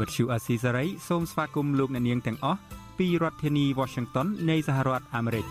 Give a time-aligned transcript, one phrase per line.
[0.00, 2.58] វត្តឈូអាស៊ីសេរីសូមស្វាគមន៍លោកអ្នកនាងទាំងអស់
[2.98, 5.44] ពីរដ្ឋធានី Washington នៃសហរដ្ឋអាមេរិក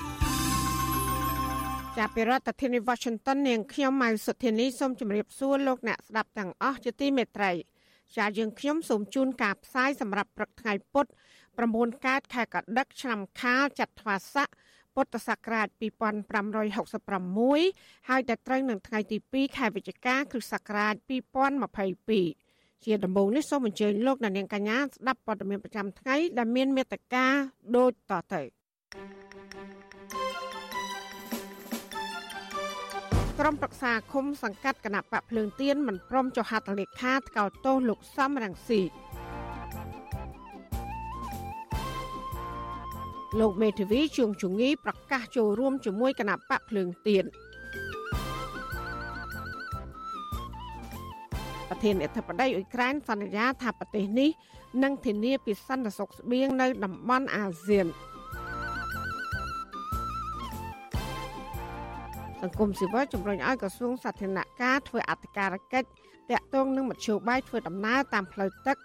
[1.97, 7.51] ចាប់ពីរដ្ឋធានី Washington នាងខ្ញុំម៉ៅសុធានីសូមជម្រាបសួរលោកអ្នកស្ដាប់ទាំងអស់ជាទីមេត្រី
[8.17, 11.09] ចាយើងខ្ញុំសូមជូនការផ្សាយសម្រាប់ព្រឹកថ្ងៃពុទ្ធ
[11.57, 14.47] 9កើតខែកដិកឆ្នាំខាលចត្វាស័ក
[14.95, 22.48] ពុទ្ធសករាជ2566ហើយតែត្រូវនឹងថ្ងៃទី2ខែវិច្ឆិកាគ្រិស្តសករាជ2022
[22.85, 27.25] ជាដំបូងនេះសូមអញ្ជើញលោកអ្នកនាងកញ្ញាស្ដាប់ព័ត៌មានប្រចាំថ្ងៃដែលមានមេត្តា
[27.75, 28.41] ដូចតទៅ
[33.39, 38.81] ក្រុមប្រឹក្សាឃុំសង្កាត់គណៈបកភ្លើងទៀនមិនព្រមចុះហត្ថលេខាថ្កោលទោសលោកសំរងស៊ី
[43.39, 47.25] លោកមេធាវីជួងជងីប្រកាសចូលរួមជាមួយគណៈបកភ្លើងទៀន
[51.83, 54.29] ធានអធិបតីអ៊ុយក្រែនសន្យាថាប្រទេសនេះ
[54.83, 57.87] នឹងធានាពីសន្តិសុខស្បៀងនៅតំបន់អាស៊ាន
[62.41, 65.89] សង្គមស៊ីវិលជំរុញឲ្យក្រសួងសាធារណការធ្វើអធិការកិច្ច
[66.31, 68.77] តាក់ទងនឹងមធ្យោបាយធ្វើដំណើរតាមផ្លូវទឹក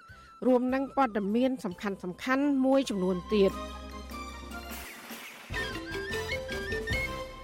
[0.47, 3.53] រួមនឹងព័ត៌មានសំខាន់សំខាន់មួយចំនួនទៀត។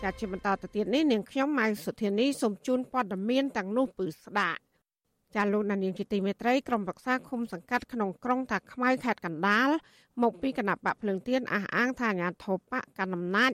[0.02, 4.60] ចាជាបន្តទៅទៀតនេះនាងខ្ញុំម៉ៅសុធានីសូមជូនព័ត៌មានទាំងនោះពឺស្ដាប់
[5.34, 9.68] ចាលោកនាងជាទីមេត្រីក្រុមប្រឹក្សាឃុំសង្កាត់ក្នុងក្រុងតាខ្មៅខេត្តកណ្ដាល
[10.22, 13.52] មកពីគណៈបកភ្លើងទៀនអះអាងថាអាញាធិបកកណ្ដាលអំណាច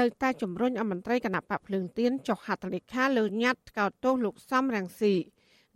[0.00, 5.14] នៅតែជំរុញអមន្ត្រីគណៈបកភ្លើងទៀនចុះហត្ថលេខាលើញត្តិកោតទោសលោកសំរងស៊ី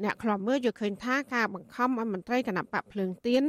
[0.02, 3.42] អ្នកខ្លំមើលយល់ឃើញថាការបង្ខំឲ្យមន្ត្រីគណៈបកភ្លើងទៀន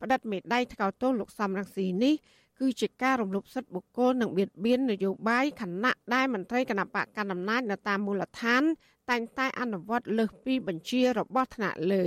[0.00, 2.14] ផ្តិតមេដៃថ្កោលទោសលោកសំរងស៊ីនេះ
[2.60, 8.62] គឺជាការរំលោភសិទ្ធិបុគ្គលនិងបៀតបៀននយោបាយខណៈដែលមន្ត្រីគណៈបកកណ្ដាលអំណាចនៅតាមមូលដ្ឋាន
[9.10, 12.04] តែងតែអនុវត្តលើសពីបញ្ជារបស់ថ្នាក់លើ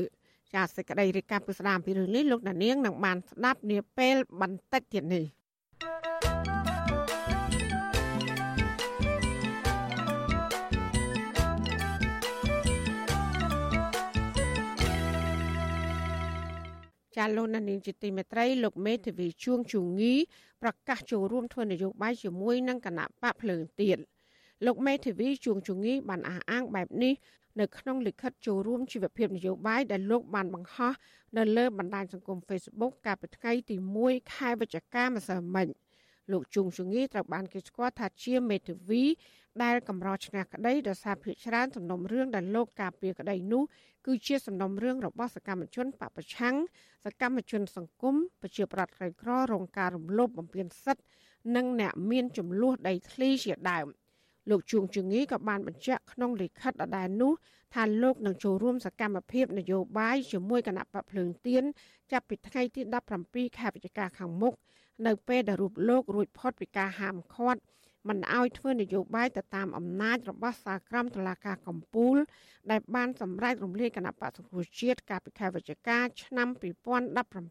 [0.53, 5.25] ចាសសេចក្តីរាយការណ៍ពីស្ដាមពីរឿងនេះលោកដានៀងនឹងបានស្ដាប់នាពេលបន្តិចទៀតនេះ
[17.18, 20.13] ចាលោកណានីជាទីមេត្រីលោកមេធាវីជួងជងី
[20.62, 24.00] ប្រកាសចូលរួមធ្វើនយោបាយជាមួយនឹងគណៈបកភ្លើងទៀន
[24.66, 27.13] លោកមេធាវីជួងជងីបានអះអាងបែបនេះ
[27.59, 30.94] នៅក្នុងលិខិតចូលរួមជីវភាពនយោបាយដែលលោកបានបង្ហោះ
[31.38, 35.67] នៅលើបណ្ដាញសង្គម Facebook កាលពីថ្ងៃទី1ខែវិច្ឆិកាម្សិលមិញ
[36.31, 39.03] លោកជួងជងីត្រូវបានគេស្គាល់ថាជាមេធាវី
[39.63, 43.63] ដែលកម្រឈ្នះក្តីដោយសារភាកច្រើនសំណុំរឿងដែលលោកការពារក្តីនោះ
[44.05, 46.55] គឺជាសំណុំរឿងរបស់សកម្មជនបពប្រឆាំង
[47.05, 51.03] សកម្មជនសង្គមប្រជាប្រដ្ឋក្រីក្ររងការរំលោភបំពានសិទ្ធិ
[51.55, 53.88] និងអ្នកមានចំនួនដីធ្លីជាដើម
[54.50, 57.34] លោកជួងជងីក៏បានបញ្ជាក់ក្នុងលិខិតដដែលនោះ
[57.74, 61.63] ថាលោកនឹងចូលរួមសកម្មភាពនយោបាយជាមួយគណៈបកភ្លើងទៀន
[62.12, 62.81] ចាប់ពីថ្ងៃទី
[63.19, 64.53] 17ខែវិច្ឆិកាខាងមុខ
[65.07, 67.62] នៅពេលដែលរូបលោករួចផុតពីការហាមឃាត់
[68.07, 72.18] មិនឲ្យធ្វើនយោបាយទៅតាមអំណាចរបស់សាក្រមតុលាការកំពូល
[72.72, 76.47] ដែលបានសម្រេចរំលាយគណៈបក្សសង្គ្រោះជាតិកាលពីខែវិច្ឆិកាឆ្នាំ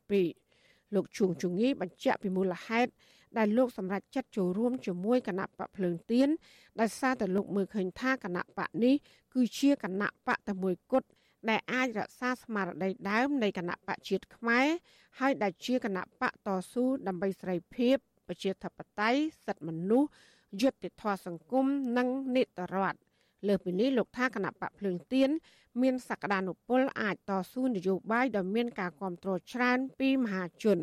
[0.00, 0.49] 2017
[0.94, 2.90] លោកជួងជងីបញ្ជាក់ពីមូលហេតុ
[3.38, 6.28] ដែលលោកសម្រេចចិត្តចូលរួមជាមួយគណៈបកភ្លើងទៀន
[6.80, 8.94] ដោយសារតែលោកមើលឃើញថាគណៈបកនេះ
[9.34, 11.08] គឺជាគណៈបកតែមួយគត់
[11.48, 14.66] ដែលអាចរក្សាស្មារតីដើមនៃគណៈបកជាតិខ្មែរ
[15.18, 17.96] ហើយដែលជាគណៈបកតស៊ូដើម្បីសេរីភាព
[18.28, 20.08] ប្រជាធិបតេយ្យសិទ្ធិមនុស្ស
[20.62, 22.98] យុត្តិធម៌សង្គមនិងនីតិរដ្ឋ
[23.48, 25.30] លើពីនេះលោកថាគណៈបកភ្លើងទៀន
[25.82, 30.78] មានសក្តានុពលអាចតស៊ូនយោបាយដ៏មានការគ្រប់គ្រងច្រើនពីមហាជន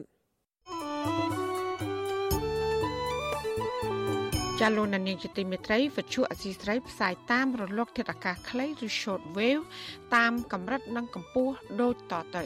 [4.59, 9.63] ចាលោកនាងជាទីមេត្រីវិទ្យុអសីស្រីផ្សាយតាមរលកធាតុអាកាសខ្លីឬ short wave
[10.16, 12.45] តាមកម្រិតនិងកម្ពស់ដូចតទៅ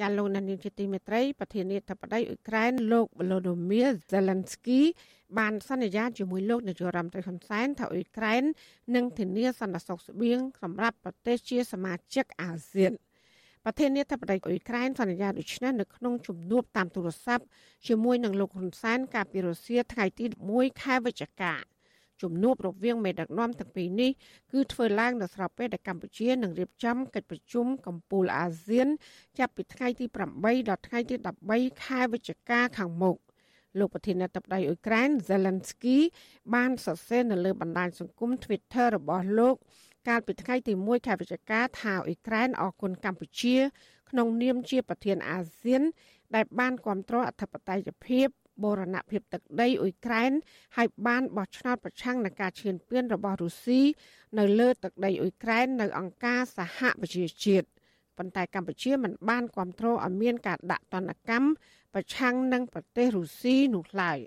[0.00, 4.80] ចាលោកនានីជាទីមេត្រីប្រធានាធិបតីអ៊ុយក្រែនលោក Volodymyr Zelensky
[5.38, 8.42] បានសន្យាជាមួយលោកនាយករដ្ឋមន្ត្រីហ៊ុនសែនថាអ៊ុយក្រែន
[8.94, 12.92] នឹងធានាសន្តិសុខស្បៀងសម្រាប់ប្រទេសជាសមាជិកអាស៊ាន
[13.64, 17.44] ប្រធានាធិបតីអ៊ុយក្រែនសន្យាដូចនេះនៅក្នុងជំនួបតាមទូរស័ព្ទ
[17.86, 20.24] ជាមួយនឹងលោកហ៊ុនសែនកាលពីរុស្ស៊ីថ្ងៃទី
[20.54, 21.54] 1ខែវិច្ឆិកា
[22.22, 24.10] ជំនួបរវាងមេដឹកនាំទាំងពីរនេះ
[24.52, 28.88] គឺធ្វើឡើងនៅស្របពេលដែលកម្ពុជានឹងរៀបចំកិច្ចប្រជុំកំពូលអាស៊ាន
[29.38, 30.06] ចាប់ពីថ្ងៃទី
[30.38, 31.16] 8ដល់ថ្ងៃទី
[31.50, 33.16] 13ខែវិច្ឆិកាខាងមុខ
[33.78, 35.98] លោកប្រធានាធិបតីអ៊ុយក្រែន Zelensky
[36.54, 39.54] បានសរសេរនៅលើបណ្ដាញសង្គម Twitter របស់លោក
[40.08, 43.56] កាលពីថ្ងៃទី1ខែវិច្ឆិកាថាអ៊ុយក្រែនអគុណកម្ពុជា
[44.10, 45.82] ក្នុងនាមជាប្រធានអាស៊ាន
[46.34, 48.28] ដែលបានគ្រប់គ្រងអធិបតេយ្យភាព
[48.62, 50.32] បូរណភាពទឹកដីអ៊ុយក្រែន
[50.76, 53.80] ហើយបានបោះឆ្នោតប្រឆាំងនឹងការឈ្លានពានរបស់រុស្ស៊ី
[54.38, 57.66] នៅលើទឹកដីអ៊ុយក្រែននៅអង្គការសហប្រជាជាតិ
[58.18, 61.48] ប៉ុន្តែកម្ពុជាមិនបានគ្រប់គ្រងឲ្យមានការដាក់ទណ្ឌកម្ម
[61.94, 64.18] ប្រឆាំងនឹងប្រទេសរុស្ស៊ីនោះឡើយ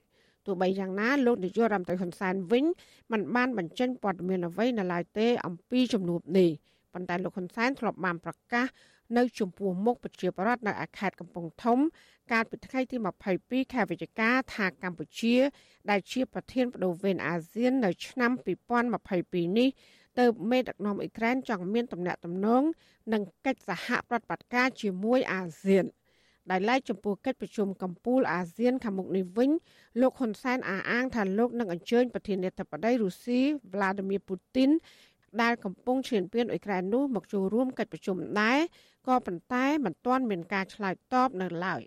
[0.45, 2.65] ទោះបីយ៉ាងណាលោកនាយករដ្ឋមន្ត្រីហ៊ុនសែនវិញ
[3.11, 6.49] មិនបានបញ្ចេញព័ត៌មានអ្វីនៅឡើយទេអំពីជំនួបនេះ
[6.93, 8.67] ប៉ុន្តែលោកហ៊ុនសែនធ្លាប់បានប្រកាស
[9.17, 11.79] នៅចំពោះមុខប្រជាប្រដ្ឋនៅខេត្តកំពង់ធំ
[12.31, 12.97] កាលពីថ្ងៃទី
[13.35, 15.35] 22ខែវិច្ឆិកាថាកម្ពុជា
[15.89, 18.31] ដែលជាប្រធានបដូវវេនអាស៊ាននៅឆ្នាំ
[18.95, 19.69] 2022នេះ
[20.19, 22.63] ទៅមេដឹកនាំអ៊ុយក្រែនចង់មានទំនាក់ទំនង
[23.13, 25.85] និងកិច្ចសហប្រតិបត្តិការជាមួយអាស៊ាន
[26.51, 29.51] ដែលឡែកចំពោះកិច្ចប្រជុំកំពូលអាស៊ានខាងមុខនេះវិញ
[30.01, 33.39] លោកហ៊ុនសែនអះអាងថាលោកនឹងអញ្ជើញប្រធានាធិបតីរុស្ស៊ី
[33.73, 34.69] Vladimir Putin
[35.41, 38.59] ដែលកំពុងឈានពានអ៊ុយក្រែននោះមកចូលរួមកិច្ចប្រជុំដែរ
[39.07, 41.83] ក៏ប៉ុន្តែមិនទាន់មានការឆ្លើយតបនៅឡើយ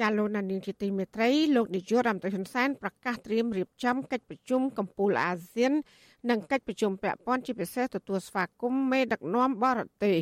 [0.00, 5.72] ចាលោកណានីជាទីមេត្រីលោកនាយករដ្ឋមន្ត្រីហ៊ុនសែនប្រកាសត្រៀមរៀបចំកិច្ចប្រជុំកំពូលអាស៊ាន
[6.30, 10.18] និងកិច្ចប្រជុំពាក់ព័ន្ធជាពិសេសទទួលស្វាគមន៍មេដឹកនាំបរទេស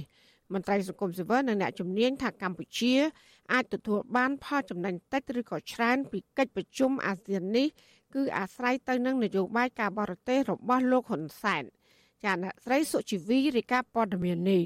[0.54, 2.94] មន្ត្រីសង្គមស៊ីវិលនិងអ្នកជំនាញថាកម្ពុជា
[3.52, 7.66] អាចទទួលបានផលចំណេញតិចឬក៏ច្រើនពីកិច្ចប្រជុំអាស៊ាននេះ
[8.14, 11.64] គឺអាស្រ័យទៅនឹងនយោបាយការបរទេសរបស់លោកហ៊ុនសែន
[12.24, 14.62] ចាអ្នកស្រីសុជីវីរាយការណ៍ព័ត៌មាននេះ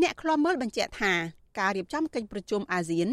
[0.00, 1.12] អ្នកខ្លាំមើលបញ្ជាក់ថា
[1.58, 3.08] ការរៀបចំកិច្ចប្រជុំអាស៊ាន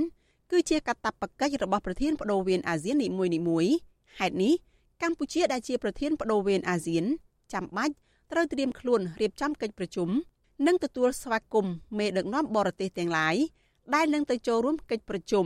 [0.51, 3.07] គឺជាកាតព្វកិច្ចរបស់ប្រធានបដូវវេនអាស៊ាននី
[3.49, 3.73] មួយៗ
[4.19, 4.53] ហេតុនេះ
[5.01, 7.05] កម្ពុជាដែលជាប្រធានបដូវវេនអាស៊ាន
[7.53, 7.93] ចាំបាច់
[8.31, 10.09] ត្រូវត្រៀមខ្លួនរៀបចំកិច្ចប្រជុំ
[10.67, 13.35] និងទទួលស្វាគមន៍មេដឹកនាំបរទេសទាំងឡាយ
[13.95, 15.45] ដែលនឹងទៅចូលរួមកិច្ចប្រជុំ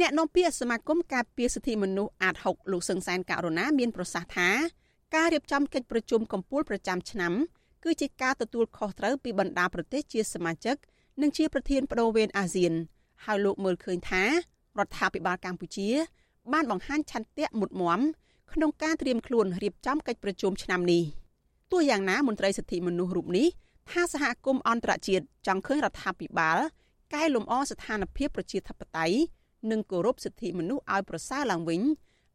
[0.00, 4.50] អ្នកនាំពាក្យសមាគមការពារសិទ្ធិមនុស្សអាត6លោកសឹងសែនករណាមានប្រសាសន៍ថា
[5.14, 7.32] ការរៀបចំកិច្ចប្រជុំកំពូលប្រចាំឆ្នាំ
[7.84, 10.76] គឺជាការទទួលខុសត្រូវពីបណ្ដាប្រទេសជាសមាជិក
[11.20, 12.72] និងជាប្រធានបដូវវេនអាស៊ាន
[13.24, 14.28] ហើយលោកមើលឃើញថារ
[14.86, 15.88] ដ្ឋាភិបាលកម្ពុជា
[16.52, 18.00] បានបង្ហាញឆន្ទៈមុតមម
[18.52, 21.02] ក្នុងការត្រៀមខ្លួនរៀបចំកិច្ចប្រជុំឆ្នាំនេះ
[21.72, 23.48] ទោះយ៉ាងណាមន្ត្រីសិទ្ធិមនុស្សរូបនេះ
[23.90, 26.58] ថាសហគមន៍អន្តរជាតិចង់ឃើញរដ្ឋាភិបាល
[27.14, 29.16] កែលម្អស្ថានភាពប្រជាធិបតេយ្យ
[29.70, 31.80] និងគោរពសិទ្ធិមនុស្សឲ្យប្រសើរឡើងវិញ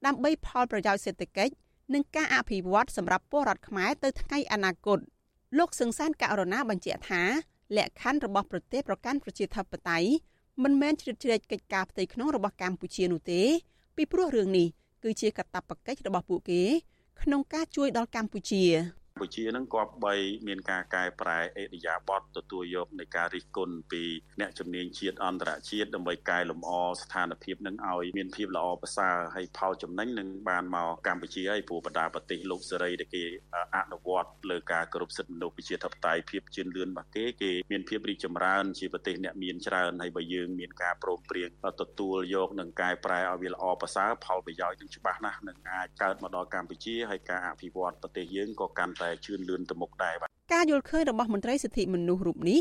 [0.05, 1.53] ដើម្បីផលប្រយោជន៍សេដ្ឋកិច្ច
[1.93, 4.99] និងការអភិវឌ្ឍសម្រាប់ពលរដ្ឋខ្មែរទៅថ្ងៃអនាគត
[5.57, 7.23] លោកសឹងសានករណាបញ្ជាក់ថា
[7.77, 10.09] លក្ខខណ្ឌរបស់ប្រទេសប្រកាន់ប្រជាធិបតេយ្យ
[10.63, 13.41] មិនមែនជ្រៀតជ្រែកកិច្ចការផ្ទៃក្នុងរបស់កម្ពុជានោះទេ
[13.95, 14.67] ពីព្រោះរឿងនេះ
[15.03, 16.61] គឺជាកាតព្វកិច្ចរបស់ពួកគេ
[17.21, 18.63] ក្នុងការជួយដល់កម្ពុជា
[19.13, 20.15] កម្ពុជានឹងគប្បី
[20.47, 24.03] មានការកែប្រែអេតយាប័តទទួលយកនៃការរិះគន់ពី
[24.39, 33.23] អ្នកជំនាញជាតិអន្តរជាតិដើម្បីកែលម្អស្ថានភាពនឹងឲ្យមានភាពល្អប្រសើរហើយផលចំណេញនឹងបានមកកម្ពុជាហើយព្រោះបណ្ដាប្រទេសលោកសេរីដែលគេ
[33.75, 41.49] អនុវត្តលើការគោរពសិទ្ធិមនុស្សប្រជាធិបតេយ្យភាពជឿនលឿនរបស់គេគេមានភាពរីកចម្រើនជាប្រទេសអ្នកមានច្រើនហើយបើយើងមានការព្រមព្រៀង
[41.81, 52.59] ទទួលយកនិងកែប្រែឲ្យវាល្អប្រសើរផលប្រយោជន៍នឹងច្បាស់ណាស់នឹងអាចកើតមកដល់កម្ពុជាហើយការអភិវឌ្ឍប្រទេសយើងក៏កាន់តែជឿនលឿនទៅមុខដែរបាទការយល់ឃើញរបស់មន្ត្រីសិទ្ធិមនុស្សរូបនេះ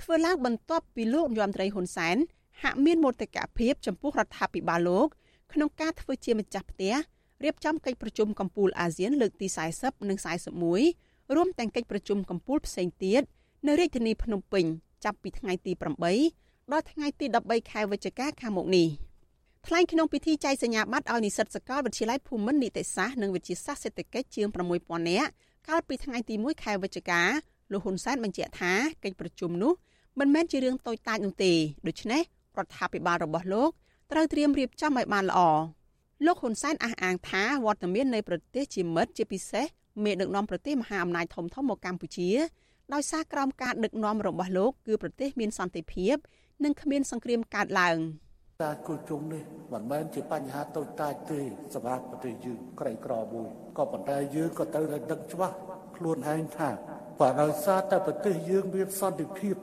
[0.00, 2.16] ធ្វើឡើងបន្ទាប់ពីលោកនាយរដ្ឋមន្ត្រីហ៊ុនសែន
[2.62, 5.08] ហាក់មានមោទកភាពចំពោះរដ្ឋាភិបាលលោក
[5.52, 6.94] ក្នុងការធ្វើជាម្ចាស់ផ្ទះ
[7.44, 9.46] រៀបចំកិច្ចប្រជុំកំពូលអាស៊ានលើកទី
[9.78, 10.18] 40និង
[10.76, 13.22] 41រួមទាំងកិច្ចប្រជុំកំពូលផ្សេងទៀត
[13.66, 14.64] នៅរាជធានីភ្នំពេញ
[15.04, 15.72] ចាប់ពីថ្ងៃទី
[16.22, 18.88] 8ដល់ថ្ងៃទី13ខែវិច្ឆិកាខាងមុខនេះ
[19.66, 24.46] ថ្លែងក្នុងពិធីចែកសញ្ញាបត្រឲ្យនិស្សិតសាកលវិទ្យាល័យភូមិន្ទនីតិសាស្ត្រនិងវិទ្យាសាស្ត្រសេដ្ឋកិច្ចជាង
[24.78, 25.30] 6000នាក់
[25.68, 27.22] កាលពីថ្ងៃទី1ខែវិច្ឆិកា
[27.72, 28.72] លោកហ៊ុនសែនបញ្ជាក់ថា
[29.04, 29.72] កិច្ចប្រជុំនោះ
[30.18, 31.52] មិនមែនជារឿងតូចតាចនោះទេ
[31.86, 32.22] ដូច្នេះ
[32.58, 33.70] រដ្ឋាភិបាលរបស់លោក
[34.12, 35.40] ត្រូវត្រៀមរៀបចំឲ្យបានល្អ
[36.26, 39.66] លោកហ៊ុនសែនអះអាងថាវត្តមាននៃប្រទេសជាមិត្តជាពិសេស
[40.04, 42.30] មេដឹកនាំប្រទេសមហាអំណាចធំធំមកកម្ពុជា
[42.94, 46.16] ដោយសារក្រោមការដឹកនាំរបស់លោកគឺប្រទេសមានសន្តិភាព
[46.64, 47.96] និងគ្មានសង្គ្រាមកើតឡើង
[48.62, 49.42] ការគូជុំនេះ
[49.72, 51.40] មិនមែនជាបញ្ហាតូចតាចទេ
[51.74, 55.56] សម្រាប់ប្រទេសយើងក្រីក្រមួយក៏ប៉ុន្តែយើងក៏ត្រូវតែដឹងច្បាស់
[55.96, 56.70] ខ្លួនឯងថា
[57.20, 59.54] បើដោយសារតែប្រទេសយើងមានសន្តិភាព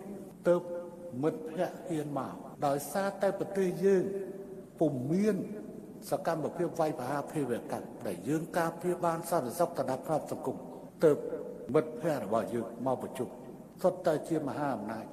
[0.48, 0.56] ទៅ
[1.22, 2.34] មិត្តភ័ក្តិហ៊ានមក
[2.68, 4.04] ដោយសារតែប្រទេសយើង
[4.80, 5.36] ពុំមាន
[6.10, 10.58] សកម្មភាពវាយប្រហារភេរវកម្មដែលយើងការពារបានសន្តិសុខទៅដល់គ្រប់សង្គម
[11.04, 11.12] ទៅ
[11.74, 13.30] មិត្តភ័ក្តិរបស់យើងមកប្រជុំ
[13.82, 15.06] សុទ្ធតែជាមហាអំណាច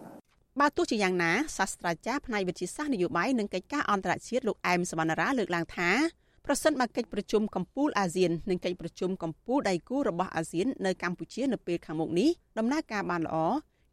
[0.60, 5.90] បើទោះជាយ៉ាងណាសាស្ត្រាចារ្យផ្នែកវិទ្យាសាស្ត្រនយោបាយនិងកិច្ចការអន្តរជាតិលោកអែមសវណ្ណារាលើកឡើងថា
[6.46, 13.36] ប្រសិនបើកិច្ចប្រជុំកម្ពុជាអាស៊ាននិងកិច្ចប្រជុំកម្ពុជាដៃគូរបស់អាស៊ាននៅកម្ពុជានៅពេលខាងមុខនេះដំណើរការបានល្អ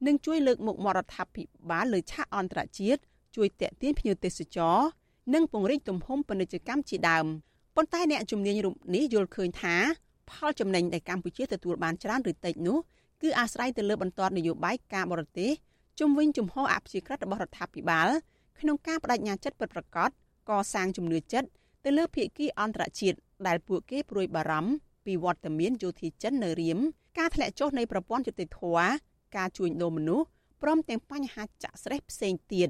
[0.07, 3.01] នឹងជួយលើកមុខមាត់រដ្ឋាភិបាលលើឆាកអន្តរជាតិ
[3.35, 4.77] ជួយតេទៀងភ្ញៀវទេសចរ
[5.33, 7.25] និងពង្រីកទំហំពាណិជ្ជកម្មជាដើម
[7.75, 9.75] ប៉ុន្តែអ្នកជំនាញរូបនេះយល់ឃើញថា
[10.29, 12.77] ផលចំណេញដែលកម្ពុជាទទួលបានច្រើនឬតិចនោះ
[13.21, 15.51] គឺអាស្រ័យទៅលើបន្ទាត់នយោបាយការបរទេស
[15.99, 18.09] ជំវិញជំហរអភិជាក្រិតរបស់រដ្ឋាភិបាល
[18.59, 20.09] ក្នុងការបដិញ្ញាចិត្តពិតប្រាកដ
[20.49, 21.49] កសាងជំនឿចិត្ត
[21.85, 24.71] ទៅលើភាគីអន្តរជាតិដែលពួកគេព្រួយបារម្ភ
[25.05, 26.79] ពីវត្តមានយោធាចិននៅរៀម
[27.17, 28.87] ការធ្លាក់ចុះនៃប្រព័ន្ធយុតិធធម៌
[29.37, 30.25] ការជួញដូរមនុស្ស
[30.61, 32.69] ព្រមទាំងបញ្ហាចាក់ស្រេះផ្សេងទៀត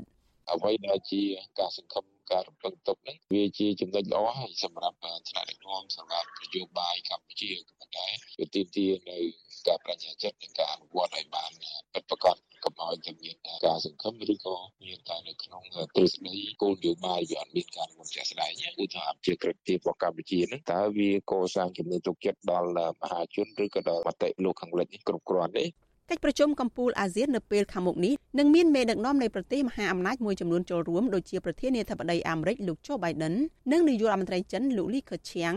[0.51, 1.21] អ្វីដែលជា
[1.59, 4.97] ការសង្ឃឹម ការរំពឹងទុកនេះវាជាចំណុចល្អហើយសម្រាប់
[5.29, 8.07] ថ្នាក់ដឹកនាំសម្រាប់នយោបាយកម្ពុជាក៏ប៉ុន្តែ
[8.39, 9.19] វាទាមទារនៅ
[9.67, 11.51] ការបញ្ញាចិត្តនិងការអនុវត្តឲ្យបាន
[11.93, 18.51] ពិតប្រាកដកុំឲ្យតែមានការសង្ឃឹមឬក៏មានតែនៅក្នុងទ្រឹស្ដីគោលនយោបាយវាអត់មានការមុនជាក់ស្ដែង
[18.83, 22.69] ឧទាហរណ៍ជាក្រិតភាពរបស់កម្ពុជានឹងតើវាកសាងជំនឿទុកចិត្តដល់
[23.01, 25.65] មហាជនឬក៏ដល់មតិលោកខាងលិចគ្រប់គ្រាន់ទេ
[26.09, 33.33] កិច្ចប្រជុំកំពូលអាស៊ាននៅពេលខាងមុខនេះនឹងមានមេដឹកនាំនៃប្រទេសមហាអំណាចមួយចំនួនចូលរួមដូចជាប្រធានាធិបតីអាមេរិកលោកโจ Biden
[33.71, 35.53] និងនាយករដ្ឋមន្ត្រីចិនលោកលីខឺឈៀង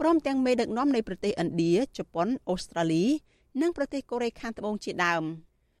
[0.00, 3.04] ព្រមទាំងមេដឹកនាំនៃប្រទេសឥណ្ឌាជប៉ុនអូស្ត្រាលី
[3.60, 5.22] និងប្រទេសកូរ៉េខាងត្បូងជាដើម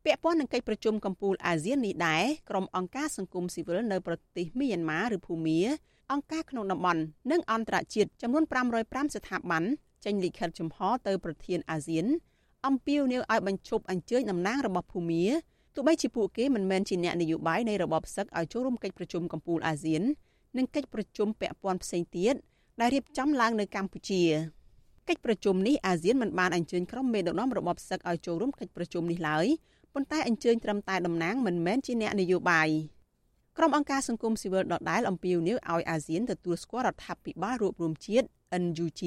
[0.04, 5.60] ពាក់ព័ន្ធនឹងកិច្ចប្រជុំកំពូលអាស៊ាននេះដែរក្រុមអង្គការសង្គមស៊ីវិលនៅប្រទេសមីយ៉ាន់ម៉ាឬភូមា
[6.12, 8.44] អង្គការក្នុងតំបន់និងអន្តរជាតិចំនួន
[8.78, 9.64] 505ស្ថាប័ន
[10.04, 12.06] ចេញលិខិតចំហទៅប្រធានអាស៊ាន
[12.66, 15.24] អំពាវនាវឲ្យបញ្ឈប់អញ្ជើញតំណាងរបស់ភូមា
[15.74, 20.02] ទោះបីជាពួកគេមិនមែនជាអ្នកនយោបាយនៃរបបសឹកឲ្យចូលរួមកិច្ចប្រជុំកំពូលអាស៊ាន
[20.56, 22.34] និងកិច្ចប្រជុំពាក់ព័ន្ធផ្សេងទៀត
[22.80, 24.22] ដែលរៀបចំឡើងនៅកម្ពុជា
[25.08, 29.46] កិច្ចប្រជុំនេះអាស៊ានមិនបានអញ្ជើញក្រុមមេដឹកនាំរបបសឹកឲ្យចូលរួមកិច្ចប្រជុំនេះឡើយ
[29.94, 32.68] ប៉ុន្តែអញ្ជើញត្រឹមតែតំណាងមិនមែនជាអ្នកនយោបាយ
[33.58, 38.26] ក្រុមអង្គការសង្គមស៊ីវិលដដែលអំពាវនាវឲ្យអាស៊ានទទួលស្គាល់រដ្ឋាភិបាលរួបរวมជាតិ
[38.62, 39.02] NUG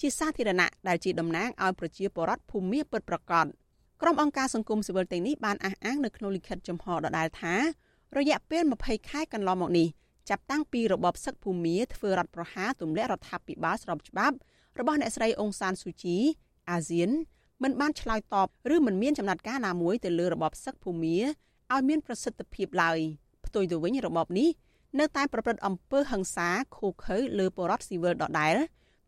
[0.00, 3.46] ជាសាធារណៈដែលជាតំណាងឲ្យប្រជាពលរដ្ឋភូមិពិតប្រាកដ
[4.02, 7.54] ក្រុមអង្គការសង្គមស៊ីវិលទាំងនេះបានអះអាងនៅក្នុងលិខិតចំហដដែលថា
[8.18, 9.88] រយៈពេល20ខែកន្លងមកនេះ
[10.28, 14.36] ចាប់តាំងពីរបបសឹកភូមិធ្វើរដ្ឋប្រហារទម្លាក់រដ្ឋាភិបាលស្របច្បាប់
[14.78, 16.16] របស់អ្នកស្រីអ៊ុងសានស៊ូជី
[16.70, 17.10] អាស៊ាន
[17.62, 22.98] មិនបានឆ្លើយតបឬមិនមានចំណាត់ការណាមួយទៅលើរបបសឹកភូមិឲ្យមានប្រសិទ្ធភាពឡើយ
[23.46, 24.48] ផ្ទុយទៅវិញរបបនេះ
[24.98, 28.56] នៅតែប្រព្រឹត្តអំពើហិង្សាឃោឃៅលើបរដ្ឋស៊ីវិលដដែល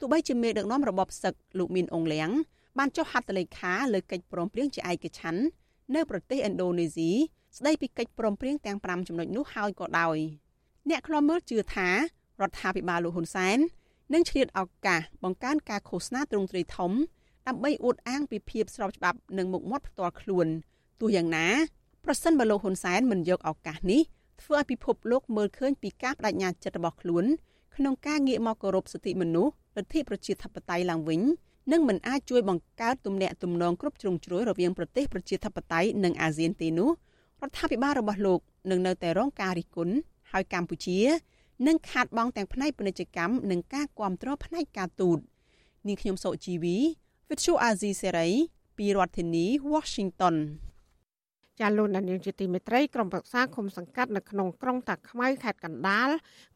[0.01, 2.31] ទោះបីជាមេដឹកនាំរបបសឹកលោកមីនអងលៀង
[2.79, 5.43] បានចុះហត្ថលេខាលើកិច្ចព្រមព្រៀងជាឯកច្ឆ័ន្ទ
[5.95, 7.11] នៅប្រទេសឥណ្ឌូនេស៊ី
[7.57, 10.19] ស្ដីពីកិច្ចព្រមព្រៀងទាំង5ចំណុចនោះហើយក៏ដោយ
[10.89, 11.89] អ្នកខ្លាំមើលជឿថា
[12.41, 13.59] រដ្ឋាភិបាលលោកហ៊ុនសែន
[14.13, 16.93] នឹងឆ្លៀតឱកាសបង្កើនការឃោសនាទ្រង់ទ្រាយធំ
[17.47, 20.47] ដើម្បីអួតអាងពីភាពស្របច្បាប់និងមុខមាត់ផ្ទាល់ខ្លួន
[21.01, 21.47] ទោះយ៉ាងណា
[22.05, 24.01] ប្រសិនបើលោកហ៊ុនសែនមិនយកឱកាសនេះ
[24.43, 27.25] ធ្វើឲ្យពិភពលោកមើលឃើញពីការបដិញ្ញាចិត្តរបស់ខ្លួន
[27.77, 31.21] ក្នុងការងាកមកគោរពសិទ្ធិមនុស្សលទ្ធិប្រជាធិបតេយ្យឡើងវិញ
[31.73, 36.91] នឹងមិនអាចជួយបង្កើតទំនាក់ទំនងគ្រប់ជ្រុងជ្រោយរវាងប្រទេសប្រជាធិបតេយ្យនិងអាស៊ានទេនោះ
[37.43, 39.95] រដ្ឋាភិបាលរបស់លោកនឹងនៅតែរងការរិះគន់
[40.33, 40.99] ហើយកម្ពុជា
[41.67, 45.19] នឹងខាតបង់ទាំងផ្នែកពាណិជ្ជកម្មនិងការគ្រប់គ្រងផ្នែកការទូត
[45.87, 46.77] នាងខ្ញុំសុជីវី
[47.29, 48.33] Vithu Azizi Serai
[48.77, 50.37] ពីរដ្ឋធានី Washington
[51.61, 56.09] ចាលោកនាងជាទីមេត្រីក្រុមប្រឹក្សាគុំសង្កាត់នៅក្នុងក្រុងតាខ្មៅខេត្តកណ្ដាល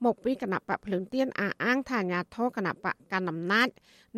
[0.05, 3.69] មកពីគណៈបកភ្លើងទៀនអះអាងថាអាញាធរគណៈបកកណ្ដាលអំណាច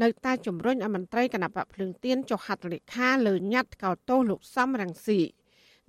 [0.02, 5.20] នៅតែជំរុញឲ្យមន្ត្រីគណៈបកភ្លើងទៀនចុះហត្ថលេខាលើញត្តិកោតទោសលោកសំរងស៊ី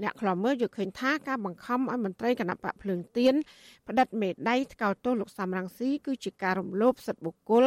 [0.04, 3.36] អ្នកខ្លំមើលយល់ឃើញថាការបង្ខំឲ្យមន្ត្រីគណៈបកភ្លើងទៀន
[3.88, 7.66] ផ្តិតមេដៃថ្កោលទោសលោកសំរងស៊ីគឺជាការរំលោភសិទ្ធិបុគ្គល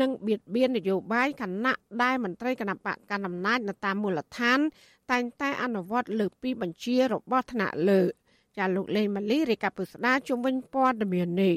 [0.00, 4.58] និងបៀតបៀននយោបាយគណៈដែលមន្ត្រីគណៈបកកណ្ដាលអំណាចនៅតាមមូលដ្ឋាន
[5.10, 8.02] តែងតែអនុវត្តលើពីបញ្ជារបស់ថ្នាក់លើ
[8.58, 11.56] ចាលោកលេងម៉ាលីរាយការណ៍ពុស្ដាជុំវិញព័ត៌មាននេះ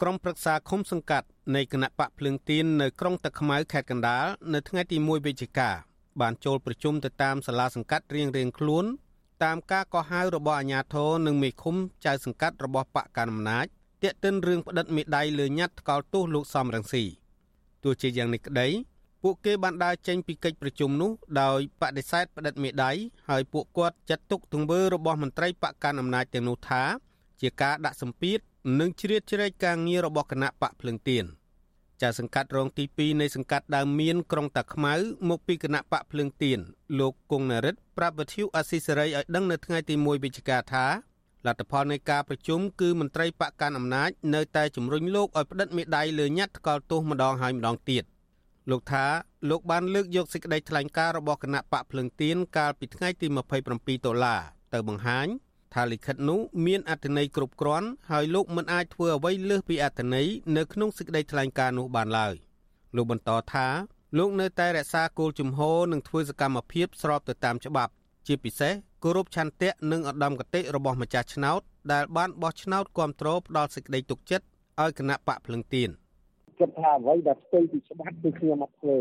[0.00, 5.70] ក្រុមប្រឹក្សាឃុំសង្កាត់នៃគណៈបកភ្លើងទៀននៅក្រុងតាខ្មៅខេត្តកណ្ដាលនៅថ្ងៃទី1វិច្ឆិកា
[6.20, 8.84] បានចូលប្រជុំទៅតាមសាលាសង្កាត់រៀងៗខ្លួន
[9.44, 13.66] តាមការកោះហៅរបស់អាជ្ញាធរនិងមេឃុំចៅសង្កាត់របស់បកកណ្ដាលអំណាច
[14.02, 17.04] ទាក់ទិនរឿងផ្តិតមេដៃលើញ៉ាត់ថ្កោលទោសលោកសំរងស៊ី
[17.84, 18.68] ទោះជាយ៉ាងនេះក្តី
[19.22, 22.92] ពួកគេបានដើរចេញពីកិច្ចប្រជុំនោះដោយបដិសេធផ្តិតមេដៃ
[23.28, 26.82] ហើយពួកគាត់ចាត់ទុកទង្វើរបស់មន្ត្រីបកកណ្ដាលអំណាចទាំងនោះថា
[27.40, 28.38] ជាការដាក់សម្ពាធ
[28.80, 31.24] និងជ្រៀតជ្រែកការងាររបស់គណៈបកភ្លឹងទៀន
[32.02, 34.94] ចាសង្កាត់រងទី2នៃសង្កាត់ដើមមានក្រុងតាខ្មៅ
[35.28, 36.58] មកពីគណៈបកភ្លឹងទៀន
[36.98, 40.86] លោកគង់នរិទ្ធប្រាប់វិទ្យុអស៊ីសេរីឲ្យដឹងនៅថ្ងៃទី1វិច្ឆិកាថា
[41.46, 48.04] លទ្ធផលនៃការប្រជុំគឺមន្ត្រីបកកាន់អំណាចនៅតែជំរុញលោកឲ្យផ្តិតមេដាយលើញ៉ាត់ថ្កោលទោសម្ដងហើយម្ដងទៀត
[48.70, 49.06] លោកថា
[49.50, 53.26] លោកបានលើកយកសេចក្តីថ្លែងការណ៍របស់គណៈបកភ្លឹងទៀនកាលពីថ្ងៃទី
[53.66, 54.40] 27ដុល្លារ
[54.72, 55.26] ទៅបង្ហាញ
[55.74, 60.26] ថាលិខិតនោះមានអត្ថន័យគ្រប់គ្រាន់ហើយលោកមិនអាចធ្វើអ្វីលើសពីអត្ថន័យ
[60.56, 62.34] នៅក្នុងសេចក្តីថ្លែងការណ៍នោះបានឡើយ
[62.96, 63.66] លោកបន្តថា
[64.18, 67.92] លោកនៅតែរក្សាគោលជំហរនិងធ្វើសកម្មភាពស្របទៅតាមច្បាប់
[68.26, 71.60] ជាពិសេសគោរពឆន្ទៈនិងឧត្តមគតិរបស់ម្ចាស់ឆ្នោត
[71.92, 74.44] ដែលបានបោះឆ្នោតគ្រប់គ្រងផ្ដល់សេចក្តីទុកចិត្ត
[74.82, 75.90] ឲ្យគណៈបកភ្លឹងទៀន
[76.58, 78.96] គិតថាអ្វីដែលផ្ទុយពីច្បាប់គឺខ្ញុំអត់ធ្វើ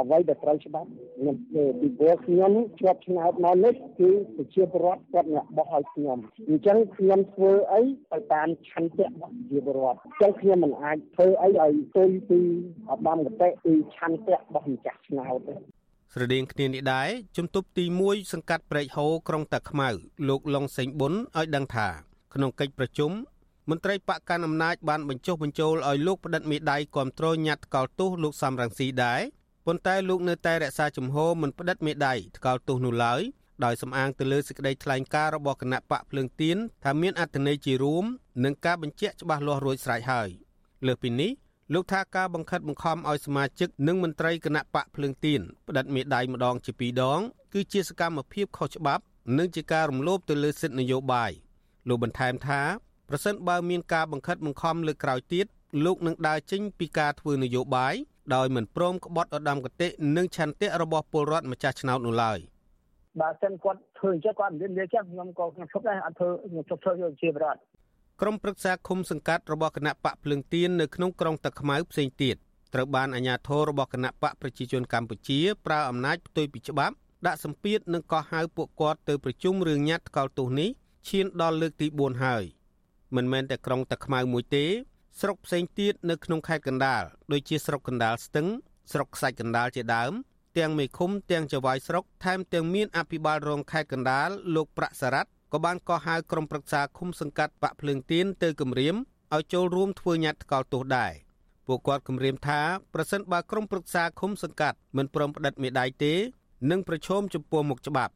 [0.00, 0.88] អ្វីដែលត្រូវច្បាប់
[1.18, 12.40] ខ្ញុំធ្វើពីព្រោះខ្ញុំជាប់ឆ្នោតមកនេះគឺប្រជាពលរដ្ឋគាត់អ្នកបោះឲ្យខ្ញុំអញ្ចឹងខ្ញុំធ្វើអីទៅតាមឆន្ទៈរបស់ប្រជាពលរដ្ឋអញ្ចឹងខ្ញុំមិនអាចធ្វើអីឲ្យផ្ទុយពី
[12.90, 15.54] ឧត្តមកតិពីឆន្ទៈរបស់ម្ចាស់ឆ្នោតទេ
[16.12, 19.88] ស្រដៀងគ្នានេះដែរជំទប់ទី1សង្កាត់ព្រែកហូក្រុងតាខ្មៅ
[20.28, 21.88] លោកឡុងសេងប៊ុនឲ្យដឹងថា
[22.34, 23.10] ក្នុងកិច្ចប្រជុំ
[23.70, 29.20] មន្ត្រីបកកាន់អំណាចបានបញ្ចុះបញ្ចូលឲ្យលោកផ្តិតមេដៃគ្រប់គ្រងញត្តិថ្កោលទោសលោកសំរងស៊ីដែរ
[29.66, 33.22] ប៉ុន្តែលោកនៅតែរក្សាជំហរមិនផ្តិតមេដៃថ្កោលទោសនោះឡើយ
[33.64, 38.04] ដោយសំអាងទៅលើសេចក្តីថ្លែងការណ៍របស់គណៈបកភ្លើងទៀនថាមានអត្ថន័យជារួម
[38.44, 40.28] និងការបញ្ជាក់ច្បាស់លាស់រួចស្រេចហើយ
[40.86, 41.30] លើសពីនេះ
[41.74, 47.20] លោកថាការបង្ខិតបង្ខំឲ្យសមាជិកនិងមន្ត្រីគណៈបកភ្លើងទៀនផ្តិតមេដៃម្ដងជាពីរដង
[47.54, 49.02] គឺជាសកម្មភាពខុសច្បាប់
[49.38, 51.32] និងជាការរំលោភទៅលើសិទ្ធិនយោបាយ
[51.88, 52.62] លោកបន្ថែមថា
[53.08, 55.46] ប្រសិនបើមានការបង្ខិតបង្ខំលើក្រោយទៀត
[55.84, 57.94] លោកនឹងដើរចេញពីការធ្វើនយោបាយ
[58.34, 62.38] ដោយមិនព្រមក្បត់ឧត្តមគតិនិងឆន្ទៈរបស់ពលរដ្ឋម្ចាស់ឆ្នោតនោះឡើយ
[63.20, 67.58] បើសិនគាត់ធ្វើអញ្ចឹងគាត់មិននិយាយចឹងខ្ញុំក៏ខ្ញុំឈប់ដែរអត់ធ្វើខ្ញុំឈប់ធ្វើយកជាបរដ្ឋ
[68.20, 72.36] ក្រុមប្រឹក្សាឃុំសង្កាត់របស់គណៈបកភ្លើងទៀននៅក្នុងក្រុងតាខ្មៅផ្សេងទៀត
[72.74, 76.94] ត្រូវបានអាជ្ញាធររបស់គណៈបកប្រជាជនកម្ពុជាប្រើអំណាចផ្ទុយពីច្បាប់
[77.26, 80.70] ដាក់សម្ពាធនិងកោះហៅពួកគាត់ទៅប្រជុំរឿងញត្តិថ្កោលទោសនេះ
[81.08, 82.44] ឈានដល់លើកទី4ហើយ។
[83.16, 84.64] មិនមែនតែក្រុងតាខ្មៅមួយទេ
[85.20, 88.46] ស្រុកផ្សេងទៀតនៅក្នុងខេត្តកណ្ដាលដូចជាស្រុកកណ្ដាលស្ទឹង
[88.92, 90.12] ស្រុកខ្សាច់កណ្ដាលជាដើម
[90.58, 98.96] ទាំងមេឃុំទាំងចៅវាយស្រុកថែមទាំងមានអភិបាលរងខេត្តកណ្ដាលលោកប្រាក់សារ៉ាត់ក៏បានកោះហៅក្រុមប្រឹក្សាឃុំសង្កាត់បាក់ភ្លើងទៀនទៅគម្រាម
[99.34, 101.12] ឲ្យចូលរួមធ្វើញត្តិថ្កោលទោសដែរ
[101.66, 102.60] ពួកគាត់គម្រាមថា
[102.94, 106.14] ប្រសិនបើក្រុមប្រឹក្សាឃុំសង្កាត់មិនព្រមផ្តិតមេដាយទេ
[106.70, 108.12] នឹងប្រឈមចំពោះមុខច្បាប់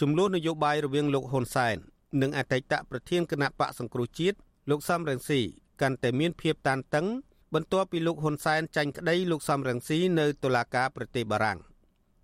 [0.00, 1.76] ចំនួននយោបាយរវាងលោកហ៊ុនសែន
[2.20, 4.36] និងអតីតប្រធានគណៈបកសង្គ្រោះជាតិ
[4.70, 5.40] លោកសំរងស៊ី
[5.80, 7.06] កាន់តែមានភាពតានតឹង
[7.54, 11.58] បន្ទាប់ពីលោកហ៊ុនសែនចាញ់ក្តីលោកសំរងស៊ីនៅតុលាការប្រទេសបារាំង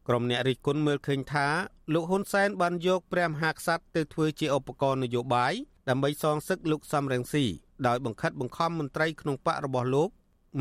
[0.08, 1.46] ក្រុមអ្នករិះគន់មើលឃើញថា
[1.94, 5.52] លោកហ៊ុនសែនបានយកព្រះមហាក្សត្រទៅធ្វើជាឧបករណ៍នយោបាយ
[5.88, 7.44] ដើម្បីសងសឹកលោកសំរងស៊ី
[7.86, 10.08] ដោយបង្ខិតបង្ខំមន្ត្រីក្នុងបករបស់លោក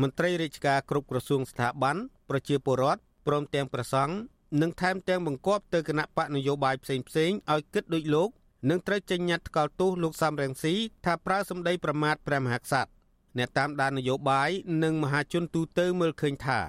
[0.02, 1.96] មន្ត្រីរាជការគ្រប់ក្រសួងស្ថាប័ន
[2.28, 4.14] ប្រជាពលរដ្ឋព្រមទាំងប្រសង់
[4.60, 7.04] និងថែមទាំងបង្គាប់ទៅគណៈបកនយោបាយផ្សេងៗ
[7.52, 8.28] ឲ្យគិតដូចលោក
[8.70, 12.90] នឹងត្រូវចេញញត្តិថ្កោលទោសលោកសំរងស៊ីថាប្រើសម្ដីប្រមាថព្រះមហាក្សត្រ
[13.38, 14.50] អ្នកតាមដាននយោបាយ
[14.84, 16.60] និងមហាជនទូទៅមើលឃើញថា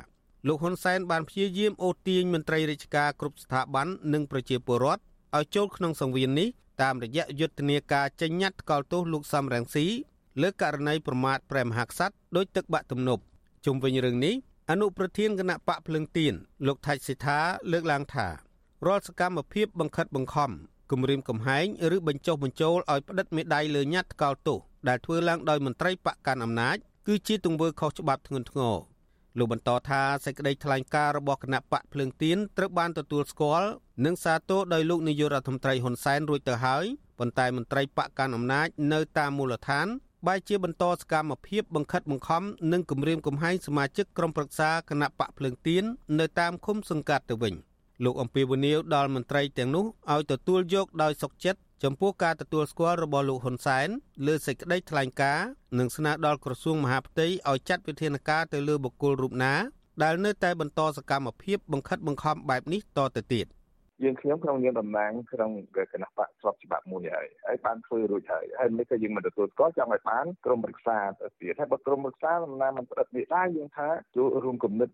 [0.48, 5.02] លោកហ៊ុនសែនបានព្យាយាមអូសទាញមន្ត្រីរាជការគ្រប់ស្ថាប័ននិងប្រជាពលរដ្ឋ
[5.38, 6.48] ឲ្យចូលក្នុងសង្វៀននេះ
[6.82, 9.86] តាមរយៈយុទ្ធនាការចេញញត្តិថ្កោលទោសលោកសំរងស៊ី
[10.42, 13.24] លើករណីប្រមាថព្រះមហាក្សត្រដោយទឹកបាក់ទំនប់
[13.66, 14.36] ជុំវិញរឿងនេះ
[14.72, 16.34] អនុប្រធានគណៈបកភ្លឹងទៀន
[16.68, 17.40] លោកថៃសិដ្ឋា
[17.72, 18.28] លើកឡើងថា
[18.86, 20.52] រាល់សកម្មភាពបង្ខិតបង្ខំ
[20.92, 28.76] គម្រាមកំហែងឬបញ្ចុះបញ្ចូលឲ្យផ្តិតមេដាយលើញត្តិថ្កោលទោសដែលធ្វើឡើងដោយមន្ត្រីបកកាន់អំណាចគឺជាទង្វើខុសច្បាប់ធ្ងន់ធ្ងរ
[29.38, 33.70] លោកបន្តថាសេចក្តីថ្លែងការណ៍របស់គណៈបកភ្លើងទៀនត្រូវបានទទួលស្គាល់
[34.06, 36.86] និងសាទរដោយលោកនាយករដ្ឋមន្ត្រីហ៊ុនសែនរួចទៅហើយ
[37.20, 39.88] ប៉ុន្តែមន្ត្រីបកកាន់អំណាចនៅតាមមូលដ្ឋាន
[40.28, 45.84] បែរជាបន្តសកម្មភាពបង្ខិតបង្ខំនិងគំរាមកំហែងសមាជិកក្រុមប្រឹក្សាគណៈបកភ្លើងទៀន
[46.20, 47.54] នៅតាមឃុំសង្កាត់ទៅវិញ
[48.04, 53.88] លោកអំពីវនីវដល់មន្ត្រីទាំងនោះឲ្យទទួលយកដោយសុខចិត្តចំពោះការទទួលស្គាល់របស់លោកហ៊ុនសែន
[54.26, 59.54] លើសេចក្តីថ្លែងការណ៍និងស្នើដល់ក្រសួងមហាផ្ទៃឲ្យចាត់វិធានការទៅលើបុគ្គលរូបណា
[60.04, 63.46] ដែលនៅតែបន្តសកម្មភាពបង្ខិតបង្ខំបែបនេះតទៅទៀត
[64.05, 65.51] យើងខ្ញុំក្នុងនាមតំណាងក្នុង
[65.93, 74.89] គណៈបកស្របច្បាប់មួយហើយហើយបានធ្វើរួចហើយហើយនេះក៏យើងមិនទទួលស្គាល់ចង់ឲ្យបានក្រុមប្រឹក្សាទៅទៀតហើយបើក្រុមប្រឹក្សាដំណាងមិនប្រឌិតនេះដែរយើងថាចូលរួមគំនិត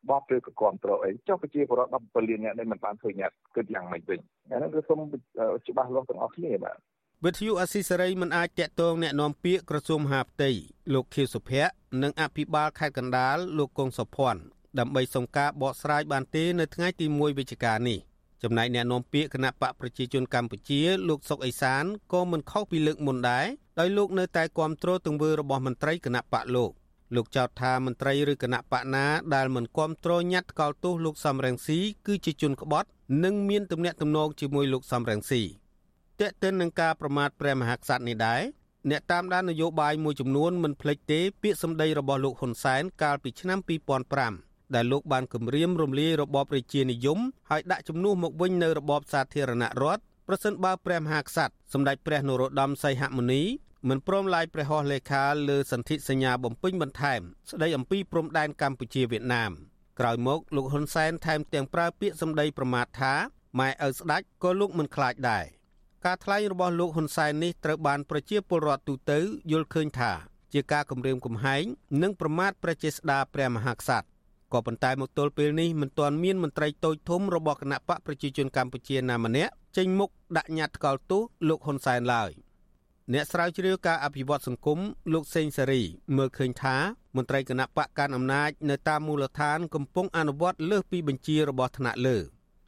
[0.00, 5.00] ក្បត់ឬក៏គ្រប់គ្រងអីចុះប្រជាពលរដ្ឋ17លានអ្នកនេះមិនបានធ្វើញាត់គិតយ៉ាងម៉េចវិញអានោះគឺសូម
[5.68, 6.76] ច្បាស់លាស់ទាំងអស់គ្នាបាទ
[7.24, 10.50] វិទ្យុអស៊ីសេរីមិនអាចតាក់ទងแนะនាំពាក្យក្រសួងមហាផ្ទៃ
[10.94, 14.40] លោកខៀវសុភ័ក្រនិងអភិបាលខេត្តកណ្ដាលលោកកុងសុភ័ណ្ឌ
[14.79, 17.99] ដើម្បីសុំការបកស្រាយបានទេនៅថ្ងៃទី1វិច្ឆិកានេះ
[18.43, 23.45] ចំណែកអ្នកនាំពាក្យគណៈបកប្រជាជនកម្ពុជា លោកសុកអេសានក៏មិនខុសពីលើកមុនដែរ
[23.79, 26.71] ដោយលោកនៅតែគ្រប់គ្រងទង្វើរបស់មន្ត្រីគណៈបកលោក
[27.15, 29.05] លោកចោទថាមន្ត្រីឬគណៈបកណា
[29.35, 32.87] ដែលមិនគ្រប់គ្រងញត្តិថ្កោលទោសលោកសំរងស៊ីគឺជាជនក្បត់
[33.23, 35.41] និងមានទំនាក់ទំនងជាមួយលោកសំរងស៊ី
[36.19, 38.41] តេតិននឹងការប្រមាថព្រះមហាក្សត្រនេះដែរ
[38.89, 53.43] អ្នកតាមដាននយោបាយមួយចំនួនមិនភ្លេចទេពាក្យសម្ដីរបស់លោកហ៊ុនសែនកាលពីឆ្នាំ2005 ដែលលោកបានគម្រាមរំលាយរបបប្រជានិយមហើយដាក់ជំនួសមកវិញនៅរបបសាធារណរដ្ឋប្រសិនបើព្រះមហាក្សត្រសម្ដេចព្រះនរោត្តមសីហមុនី
[53.89, 59.51] មិនព្រមឡាយព្រះហស្ថលេខាលើសន្ធិសញ្ញាបំពេញបន្ថែម ស្ដីអំពីព្រំដែនកម្ពុជាវៀតណាម
[59.99, 63.13] ក្រោយមកលោកហ៊ុនសែនថែមទាំងប្រើពាក្យសម្ដីប្រមាថថា
[63.59, 65.45] ម៉ែឪស្ដេចក៏លោកមិនខ្លាចដែរ
[66.05, 69.19] ការថ្លែងរបស់លោកហ៊ុនសែននេះត្រូវបានប្រជាពលរដ្ឋទូទៅ
[69.51, 70.11] យល់ឃើញថា
[70.53, 71.63] ជាការគំរាមកំហែង
[72.01, 74.07] និងប្រមាថប្រជាស្ដាព្រះមហាក្សត្រ
[74.53, 82.31] ក៏ប៉ុន្តែមកទល់ពេលនេះមិនទាន់មានមន្ត្រីតូចធំរបស់គណៈបកប្រជាជនកម្ពុជាណាម្នាក់ចេញមុខដាក់ញត្តិថ្កោលទោសលោកហ៊ុនសែនឡើយ
[83.13, 84.79] អ្នកស្រាវជ្រាវការអភិវឌ្ឍសង្គម
[85.13, 85.81] លោកសេងសេរី
[86.17, 86.75] មើលឃើញថា
[87.15, 92.17] មន្ត្រីគណៈបកកាន់អំណាចនៅតាមមូលដ្ឋានកំពុងអនុវត្តលើសពីបញ្ជារបស់ថ្នាក់លើ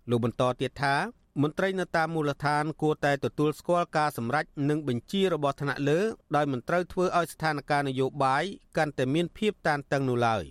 [0.09, 0.95] លោកបន្តទៀតថា
[1.41, 5.99] មន្ត្រីនៅតាមមូលដ្ឋានគួរតែទទួលស្គាល់ការសម្រេចនិងបញ្ជារបស់ថ្នាក់លើ
[6.35, 8.43] ដោយមិនត្រូវធ្វើឲ្យស្ថានភាពនយោបាយ
[8.77, 10.43] កាន់តែមានភាពតានតឹងនោះឡើយ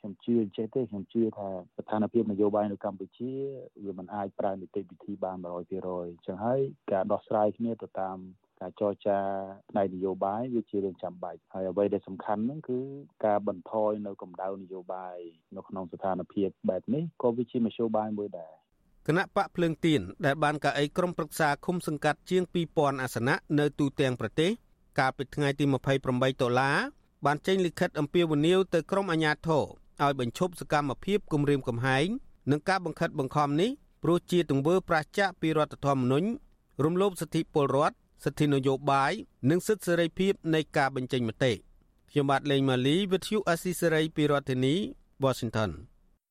[0.00, 3.32] ខ្ញុំជឿអញ្ចឹងទេខ្ញុំជឿថាស្ថានភាពនយោបាយនៅកម្ពុជា
[3.84, 6.60] វាមិនអាចប្រើនីតិវិធីបាន100%អញ្ចឹងហើយ
[6.92, 8.18] ការដោះស្រាយគ្នាទៅតាម
[8.60, 9.18] ការចរចា
[9.70, 12.78] ផ្នែកនយោបាយវាជារឿងចាំបាច់ហើយអ្វីដែលសំខាន់ហ្នឹងគឺ
[13.26, 15.16] ការបន្ថយនៅកម្ដៅនយោបាយ
[15.56, 18.52] នៅក្នុងស្ថានភាពបែបនេះក៏វាជាមធ្យោបាយមួយដែរ
[19.06, 24.50] គណៈបកភ្លើងទៀនដែលបានកៅអីក្រុមប្រឹក្សាឃុំសង្កាត់ជាង2000អាសនៈនៅទូទាំងប្រទេស
[24.98, 25.64] កាលពីថ្ងៃទី
[26.02, 26.78] 28ដុល្លារ
[27.26, 29.64] បានចេញលិខិតអំពាវនាវទៅក្រុមអាជ្ញាធរ
[30.04, 32.06] ឲ្យបញ្ឈប់សកម្មភាពគំរាមកំហែង
[32.50, 33.70] និងការបង្ខិតបង្ខំនេះ
[34.02, 36.28] ព្រោះជាទង្វើប្រឆាចពីរដ្ឋធម្មនុញ្ញ
[36.84, 39.12] រំលោភសិទ្ធិពលរដ្ឋសិទ្ធិនយោបាយ
[39.50, 41.52] និងសិទ្ធិសេរីភាពនៃការបញ្ចេញមតិ
[42.10, 44.74] ខ្ញុំបាទលេងម៉ាលីវិទ្យុអេស៊ីសេរីពីរដ្ឋធានី
[45.24, 45.70] Washington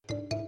[0.10, 0.39] thank you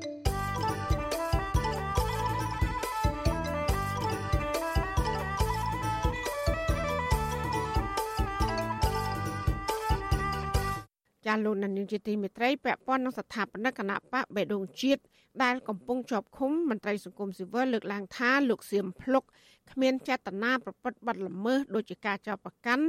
[11.25, 15.01] ចាលោកនានីជាទីមេត្រីពាក់ព័ន្ធនឹងស្ថាបនិកគណៈបកបេដងជាតិ
[15.43, 19.23] ដែលកំពុងជាប់ឃុំមន្ត្រីសង្គមស៊ីវិលលើកឡើងថាលោកសៀមភ្លុក
[19.71, 22.85] គ្មានចេតនាប្រព្រឹត្តបទល្មើសដោយជាការចាប់ប្រកាន់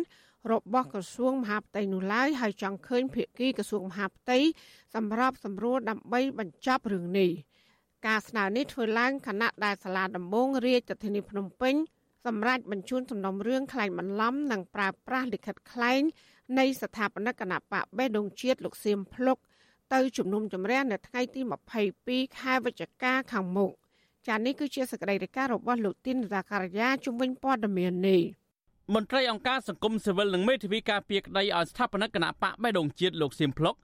[0.52, 4.38] របស់ក្រសួងមហាផ្ទៃនោះឡើយហើយចង់ឃើញភាគីក្រសួងមហាផ្ទៃ
[4.94, 7.30] សម្រាប់សម្រួលដើម្បីបញ្ចប់រឿងនេះ
[8.06, 11.74] ការស្នើនេះធ្វើឡើងខណៈដែលសាលាដំបងរាជធានីភ្នំពេញ
[12.26, 16.02] សម្រាប់បញ្ជូនសំណុំរឿងខ្លែងបន្លំនិងប្រើប្រាស់លិខិតខ្លែង
[16.58, 19.38] នៃស្ថាបនិកគណៈបកបេះដូងជាតិលោកសៀមភ្លុក
[19.94, 21.40] ទៅជំនុំជម្រះនៅថ្ងៃទី
[21.88, 23.72] 22ខែវិច្ឆិកាខាងមុខ
[24.28, 28.22] ចានេះគឺជាសកម្មភាពរបស់លោកទីនសាការីយ៉ាជំវិញព័ត៌មាននេះ
[28.94, 33.74] មន្ត្រីអង្គការសង្គមស៊ីវិលនិងមេធាវីការពារក្តីឲ្យស្ថាបនិកគណៈបកបេះដូងជាតិលោកសៀមភ្លុក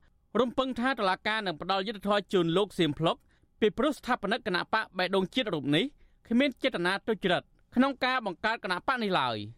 [0.41, 3.17] រំពឹងថាតុលាការនឹងផ្ដល់យុត្តិធម៌ជូនលោកសៀមភ្លុក
[3.61, 5.85] ពីព្រោះស្ថាបនិកគណៈបកបេះដូងជាតិរូបនេះ
[6.29, 7.43] គ្មានចេតនាទុច្ចរិត
[7.75, 9.39] ក្នុងការបង្កើតគណៈបកនេះឡើយ។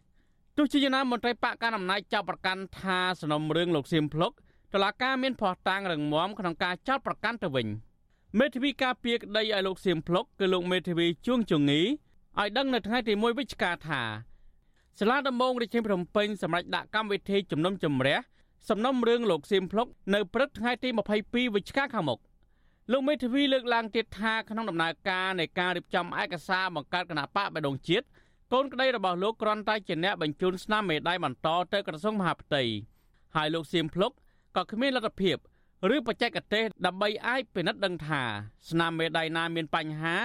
[0.71, 4.31] ជាយ៉ាងណាមន្ត្រីបកកណ្ដាលអំណាចចាប់ប្រកាន់ថាសំណុំរឿងលោកសៀមភ្លុក
[4.73, 7.67] តឡាការមានភ័ស្តុតាងរឹងមាំក្នុងការចោទប្រកាន់ទៅវិញ
[8.39, 11.81] មេធាវីការពារក្តីឲ្យលោកសៀមភ្លុកគឺលោកមេធាវីជួងជងី
[12.39, 14.01] ឲ្យដឹងនៅថ្ងៃទី1វិច្ឆិកាថា
[14.99, 18.17] សាលាដំបងរាជធានីភ្នំពេញសម្រាប់ដាក់កម្មវិធីជំនុំជម្រះ
[18.69, 20.89] សំណុំរឿងលោកសៀមភ្លុកនៅព្រឹកថ្ងៃទី
[21.21, 22.19] 22វិច្ឆិកាខាងមុខ
[22.91, 28.05] លោកមេធាវីលើកឡើងទៀតថាក្នុងដំណើរការនៃការរៀបចំឯកសារបង្កើតគណៈបកបដងជាតិ
[28.53, 32.63] កូនក្តីរបស់លោកគ្រាន់តែជាអ្នកបញ្ជូនស្នាមមេដាយបន្តទៅក្រសួងមហាផ្ទៃ
[33.35, 34.11] ហើយលោកសៀមភ្លុក
[34.55, 35.37] ក៏គ្មានលទ្ធភាព
[35.95, 38.23] ឬបច្ចេកទេសដើម្បីអាចពិនិត្យដឹងថា
[38.69, 40.15] ស្នាមមេដាយណាមានបញ្ហា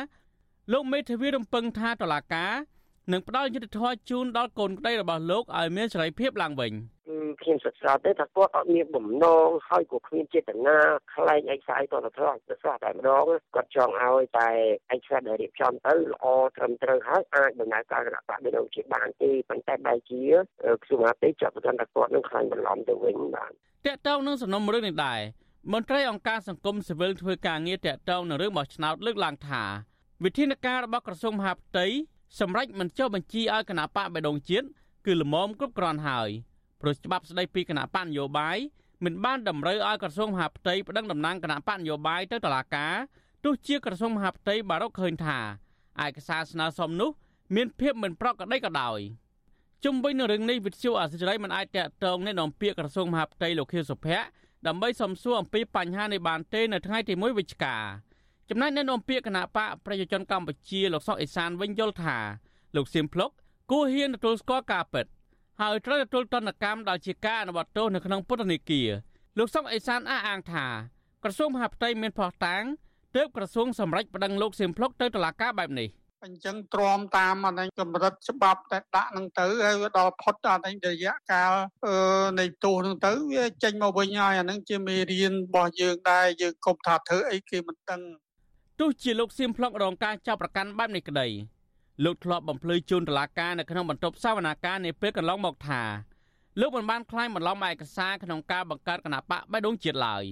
[0.73, 2.47] លោកមេធាវីរំពឹងថាតឡាកា
[3.13, 6.73] នឹងផ្ដល់យុត្តិធម៌ជូនដល់កូនក្តីរបស់លោកឲ្យមានសេរីភាពឡើងវិញ
[7.37, 10.79] គឺខ្ញុំសិក្សាទៅថាគាត់អត់មានបំណងហើយក៏គ្មានចេតនា
[11.15, 14.49] ខ្លែងឯកសារតទៅត្រង់ទៅស្រស់តែម្ដងគាត់ចង់ឲ្យតែ
[14.95, 20.23] ឯកសារដែលរៀបចំទៅល្អត្រឹមត្រូវហើយអាចដំណើរការគណៈបកដូចជាបានទេប៉ុន្តែបែរជា
[20.83, 25.21] ក្រសួងមហាផ្ទៃចាប់ប្រកាន់តែគាត់នឹងខ្លាញ់បន្លំទៅវិញបាទតកតងនឹងសំណុំរឿងនេះដែរ
[25.73, 29.63] មន្ត្រីអង្គការសង្គមស៊ីវិលធ្វើការងារតកតងនឹងរឿងបោះឆ្នោតលើកឡើងថា
[30.25, 31.87] វិធានការរបស់ក្រសួងមហាផ្ទៃ
[32.41, 34.67] សម្រាប់មិនចុះបញ្ជីឲ្យគណៈបកបេដងជាតិ
[35.07, 36.31] គឺល្មមគ្រប់គ្រាន់ហើយ
[36.81, 38.59] ព្រោះច្បាប់ស្តីពីគណៈបកនយោបាយ
[39.05, 42.95] មិនបានតម្រូវឲ្យក្រសួងមហាផ្ទៃប្តឹងតំណាងគណៈបកនយោបាយទៅតុលាការ
[43.45, 45.39] ទោះជាក្រសួងមហាផ្ទៃបានរកឃើញថា
[46.05, 47.11] ឯកសារស្នើសុំនោះ
[47.55, 49.01] មានភាពមិនប្រក្រតីក៏ដោយ
[49.85, 54.27] ជុំវិញនឹងរឿងនេះវិទ្យុអសិរ័យមិនអាចតកតងនៃនាំពាក្យក្រសួងមហាផ្ទៃលោកខៀវសុភ័ក្រ
[54.67, 57.77] ដើម្បីសំសួរអំពីបញ្ហានេះបានទេនៅថ្ងៃទី1វិច្ឆិកា
[58.49, 62.17] ចំណែកនៅនាំពាក្យគណៈបកប្រជាជនកម្ពុជាលោកសុកអេសានវិញយល់ថា
[62.77, 63.31] លោកសៀមភ្លុក
[63.71, 65.07] គួរហ៊ានទទួលស្គាល់ការពិត
[65.63, 68.89] ហើយត្រូវទទួលទណ្ឌកម្មដោយជាការអនុវត្តទោសនៅក្នុងពន្ធនាគារ
[69.39, 70.67] លោកសុកអេសានអះអាងថា
[71.25, 72.63] ក្រសួងមហាផ្ទៃមានផុសតាង
[73.17, 75.89] ទើបក្រសួងសម្រេចប្តឹងលោកសៀមភ្លុកទៅតុលាការបែបនេះ
[76.25, 81.53] អញ្ចឹងទ្រាំតាមអានេះកម្រិតច្បាប់តែដាក់នឹងទៅហើយដល់ផុតអានេះរយៈកាល
[82.41, 88.01] នៃទោសនឹងទៅវាចេញមកវិញហើយអានឹងជាមេរៀនរបស់យើងដែរយើងកុំថាធ្វើអីគេមិនដឹង
[88.81, 91.27] ទោះជាលោកសៀមភ្លុករងការចាប់ប្រកាន់បែបនេះក្តី
[92.05, 95.83] លោកធ្លាប់បំភ្លឺជូនតុលាការនៅក្នុងបន្ទប់សវនាការនាពេលកន្លងមកថា
[96.61, 100.25] លោកមិនបានក្លែងបន្លំឯកសារក្នុងការបង្កើតគណៈបកបៃដងជាតិឡើយ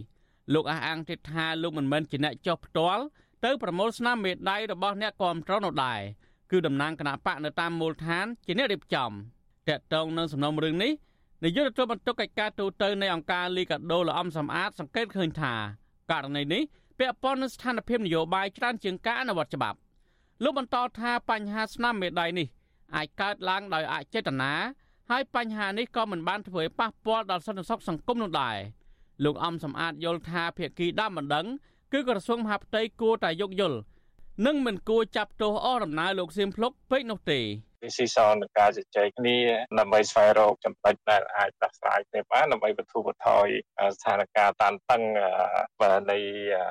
[0.55, 3.03] លោកអះអាងទៀតថាលោកមិនមែនជាអ្នកចោះផ្ទាល់
[3.45, 6.01] ទៅប្រមូលស្នាមមេដៃរបស់អ្នកគាំទ្រនោះដែរ
[6.51, 9.11] គឺតំណាងគណៈបកនៅតាមមូលដ្ឋានជាអ្នករៀបចំ
[9.69, 10.93] តកតងនឹងសំណុំរឿងនេះ
[11.45, 15.55] នាយកទទួលបន្ទុកកិច្ចការទូតនៃអង្គការលីកាដូលអំសំអាតសង្កេតឃើញថា
[16.11, 16.63] ករណីនេះ
[16.99, 19.79] ពាក់ព័ន្ធនឹងស្ថានភាពនយោបាយច្រើនជាងការអនុវត្តច្បាប់
[20.43, 22.47] លោកបន្តថាបញ្ហាស្នាមមេដៃនេះ
[22.97, 24.53] អាចកើតឡើងដោយអចេតនា
[25.11, 28.57] ហើយបញ្ហានេះក៏មិនបានធ្វើឲ្យប៉ះពាល់ដល់សន្តិសុខសង្គមនោះដែរ
[29.25, 31.47] លោកអំសំអាតយល់ថាភាគីដើមមិនដឹង
[31.93, 33.79] គឺក្រសួងមហាផ្ទៃគួរតែយោគយល់
[34.47, 39.37] និងមិនគួរចាប់ទោសអស់ដំណើរលោកសៀមភ្លុកពេកនោះទេវា ស៊ីសងនឹងការជជែកគ្នា
[39.79, 43.47] ដើម្បីស្វែងរកចំណុចដែលអាចដោះស្រាយគ្នាបានដើម្បីបន្ធូរបន្ថយ
[43.97, 45.03] ស្ថានភាពតានតឹង
[46.11, 46.19] នៃ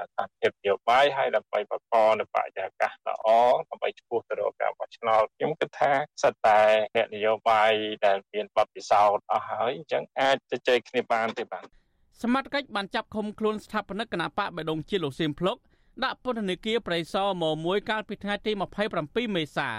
[0.07, 3.27] ស្ថានភាពនយោបាយហើយដើម្បីបង្កនៅបរិយាកាសល្អ
[3.69, 5.91] ដើម្បីឈ្មោះទៅរកការបោះឆ្នោតខ្ញុំគិតថា
[6.23, 6.61] សិតតែ
[6.95, 7.71] អ្នកនយោបាយ
[8.05, 11.65] ដែលមានបទពិសោធន៍អស់ហើយអញ្ចឹងអាចជជែកគ្នាបានទេបាទ
[12.21, 15.57] សមត្ថកិច្ចបានចាប់ឃុំខ្លួនស្ថាបនិកគណៈបកបដងជាលោកសៀមភ្លុក
[16.03, 18.51] ដាក់ពន្ធនាគារប្រៃសណមមួយកាលពីថ្ងៃទី
[18.93, 19.69] 27មេសា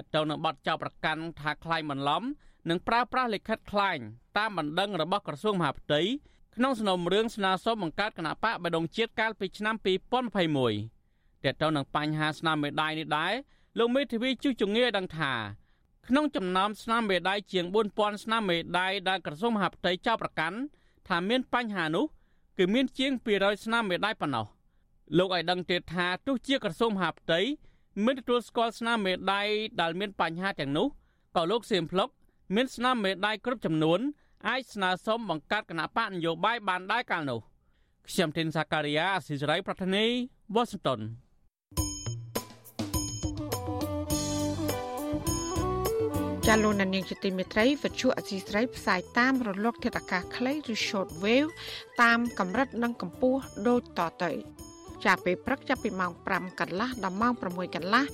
[0.00, 2.22] តទៅនឹងបទចោទប្រកាន់ថាខ្លាញ់បន្លំ
[2.70, 4.02] និងប្រើប្រាស់លិខិតខ្លាញ់
[4.38, 6.00] តាមបណ្ដឹងរបស់ក្រសួងមហាផ្ទៃ
[6.56, 9.86] ក្នុងសំណុំរឿងស្នើសុំបង្កើតគណៈបកបដងជាតិកាលពីឆ្នាំ2021
[11.44, 13.32] តទៅនឹងបញ្ហាស្នាមមេដាយនេះដែរ
[13.78, 15.32] លោកមេធាវីជុះជងាដឹងថា
[16.08, 20.58] ក្នុងចំណោមស្នាមមេដាយជាង4000ស្នាមមេដាយដែលក្រសួងមហាផ្ទៃចោទប្រកាន់
[21.08, 22.04] ថាមានបញ្ហានោះ
[22.58, 24.46] គឺមានជាង200ស្នាមមេដាយប៉ុណ្ណោះ
[25.18, 27.40] លោកឲ្យដឹងទៀតថាទោះជាក្រសួងមហាផ្ទៃ
[28.04, 29.48] មិនទទួលស្គាល់ស្នាមមេដាយ
[29.80, 30.86] ដែលមានបញ្ហាទាំងនោះ
[31.36, 32.08] ក៏លោកសៀមភ្លុក
[32.54, 34.00] មានស្នាមមេដាយគ្រប់ចំនួន
[34.48, 37.40] អាចស្នើសុំបង្កើតគណៈបកនយោបាយបានដែរកាលនោះ
[38.08, 40.04] ខ្ញុំធីនសាការីយ៉ាអស៊ីសេរីប្រធានី
[40.54, 41.00] វ៉ាស៊ីនតោន
[46.46, 51.50] ចាលោកនាងជាទីមេត្រីវិទ្យុអសីស្រីផ្សាយតាមរលកធាតុអាកាសខ្លីឬ short wave
[52.02, 54.32] តាមកម្រិតនិងកម្ពស់ដូចតទៅ
[55.04, 58.04] ចាប់ពេលព្រឹកចាប់ពីម៉ោង5កន្លះដល់ម៉ោង6កន្លះ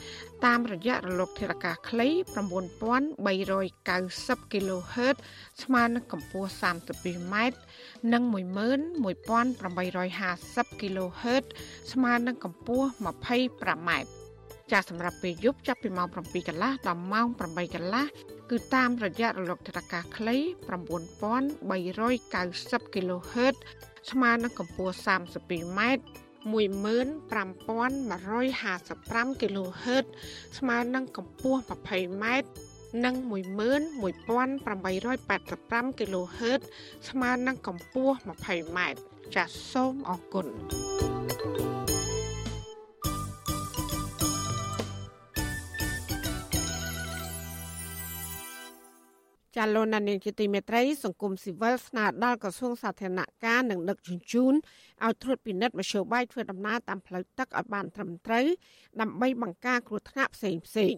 [0.45, 5.17] តាមរយៈរលកធាតុអាកាសខ្លី9390 kHz
[5.63, 7.35] ស្មើនឹងកម្ពស់ 32m
[8.13, 11.45] និង11850 kHz
[11.93, 13.91] ស្មើនឹងកម្ពស់ 25m
[14.73, 18.05] ចាសសម្រាប់ពេលយប់ចាប់ពីម៉ោង7កន្លះដល់ម៉ោង8កន្លះ
[18.51, 23.55] គឺតាមរយៈរលកធាតុអាកាសខ្លី9390 kHz
[24.11, 25.81] ស្មើនឹងកម្ពស់ 32m
[26.45, 30.05] 15155 kHz
[30.59, 32.25] ស្មើនឹងកម្ពស់ 20m
[33.05, 36.61] និង11885 kHz
[37.09, 38.79] ស្មើនឹងកម្ពស់ 20m
[39.35, 40.47] ចាសសូមអរគុណ
[49.57, 54.55] ចាលោកណានីជាទីមេត្រីសង្គមស៊ីវិលស្នើដល់ក្រសួងសាធារណការនិងដឹកជញ្ជូន
[55.05, 58.47] ឲ្យត្រួតពិនិត្យមធ្យោបាយធ្វើដំណើរតាមផ្លូវទឹកឲ្យបានត្រឹមត្រូវ
[59.01, 60.93] ដើម្បីបង្ការគ្រោះថ្នាក់ផ្សេងផ្សេង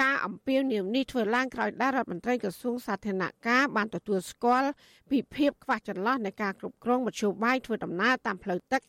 [0.00, 4.68] ការអំពាវនាវនេះធ្វើឡើងក្រោយដែលរដ្ឋមន្ត្រីក្រសួងសាធារណការបានទទួលស្គាល់
[5.10, 8.82] ពីភាពខ្វះចន្លោះនៃការគ្រប់គ្រងមធ្យោបាយធ្វើដំណើរតាមផ្លូវទឹក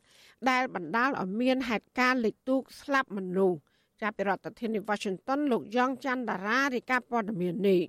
[0.50, 3.58] ដែលបណ្ដាលឲ្យមានហេតុការណ៍លេខទូកស្លាប់មនុស្ស
[4.02, 7.82] ចាប់ពីរដ្ឋធានី Washington លោកយ៉ងច័ន្ទដារារាយការណ៍ព័ត៌មាននេះ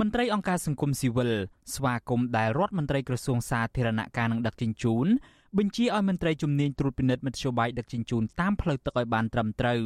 [0.00, 1.32] មន្ត្រីអង្គការសង្គមស៊ីវិល
[1.74, 5.06] ស្វាគមន៍ដែលរដ្ឋមន្ត្រីក្រសួងសាធារណការនិងដឹកជញ្ជូន
[5.58, 9.82] បញ្ជាឲ្យមន្ត្រីជំនាញត្រួតពិនិត្យមធ្យោបាយដឹកជញ្ជូនតាមផ្លូវទឹកឲ្យបានត្រឹមត្រូវ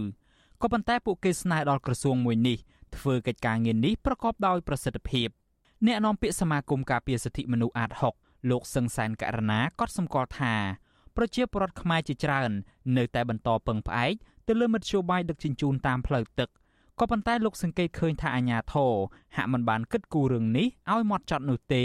[0.62, 2.59] ក៏ប៉ុន្តែពួកគេស្នើដល់ក្រសួងមួយនេះ
[2.97, 5.29] ធ្វើកិច្ចការងារនេះប្រកបដោយប្រសិទ្ធភាព
[5.87, 7.90] អ្នកនាំពាក្យសមាគមការពារសិទ្ធិមនុស្សអាត
[8.21, 10.55] 6លោកសឹងសែនករណាក៏សម្គាល់ថា
[11.16, 12.51] ប្រជាពលរដ្ឋខ្មែរជាច្រើន
[12.97, 14.14] នៅតែបន្តពឹងផ្អែក
[14.47, 16.49] ទៅលើមធ្យោបាយដឹកជញ្ជូនតាមផ្លូវទឹក
[17.00, 18.92] ក៏ប៉ុន្តែលោកសង្កេតឃើញថាអាញាធរ
[19.37, 21.84] ហាក់មិនបានគិតគូររឿងនេះឲ្យម៉ត់ចត់នោះទេ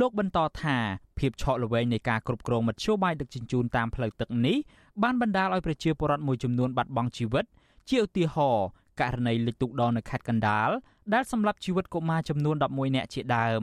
[0.00, 0.76] លោកបន្តថា
[1.18, 4.56] ភាពឆក់ល្វែងនៃការគ្រប់គ្រងមធ្យោបាយដឹកជញ្ជូនតាមផ្លូវទឹកនេះ
[5.02, 7.44] បានបណ្ដាលឲ្យប្រជាពលរដ្ឋមួយចំនួនបាត់បង់ជីវិត
[7.88, 8.66] ជាឧទាហរណ៍
[9.00, 10.70] ករណីលិចទូកដងនៅខេត្តកណ្ដាល
[11.14, 13.62] ដែលសម្លាប់ជីវិតកុមារចំនួន11នាក់ជាដើម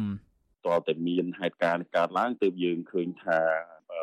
[0.67, 3.39] តើតែមានហេតុការណ៍កើតឡើងទើបយើងឃើញថា